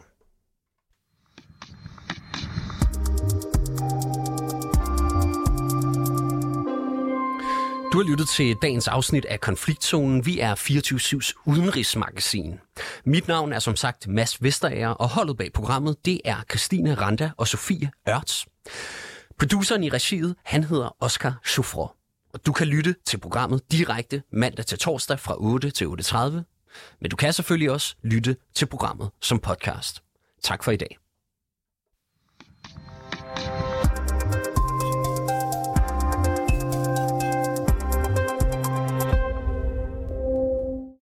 Du 7.93 7.99
har 7.99 8.11
lyttet 8.11 8.29
til 8.29 8.57
dagens 8.63 8.89
afsnit 8.89 9.25
af 9.25 9.41
Konfliktzonen. 9.41 10.27
Vi 10.27 10.41
er 10.41 10.55
24-7's 10.55 11.43
udenrigsmagasin. 11.47 12.59
Mit 13.05 13.29
navn 13.29 13.53
er 13.53 13.59
som 13.59 13.77
sagt 13.77 14.09
Mads 14.09 14.43
Vesterager, 14.43 14.89
og 14.89 15.09
holdet 15.09 15.37
bag 15.37 15.53
programmet, 15.53 15.97
det 16.05 16.21
er 16.25 16.37
Christine 16.51 16.95
Randa 16.95 17.31
og 17.37 17.49
Sofie 17.49 17.91
Ørts. 18.09 18.47
Produceren 19.39 19.85
i 19.85 19.89
regiet, 19.89 20.37
han 20.45 20.65
hedder 20.65 20.97
Oscar 21.01 21.41
Chauffeur. 21.47 21.98
Og 22.33 22.47
du 22.47 22.53
kan 22.53 22.67
lytte 22.67 22.95
til 23.07 23.19
programmet 23.19 23.73
direkte 23.73 24.23
mandag 24.33 24.67
til 24.67 24.79
torsdag 24.79 25.21
fra 25.21 25.35
8 25.39 25.71
til 25.71 25.85
8.30. 25.85 26.21
Men 27.01 27.11
du 27.11 27.17
kan 27.17 27.33
selvfølgelig 27.33 27.71
også 27.71 27.97
lytte 28.03 28.37
til 28.55 28.67
programmet 28.67 29.11
som 29.21 29.39
podcast. 29.39 30.03
Tak 30.43 30.65
for 30.65 30.73
i 30.73 30.77
dag. 30.77 31.08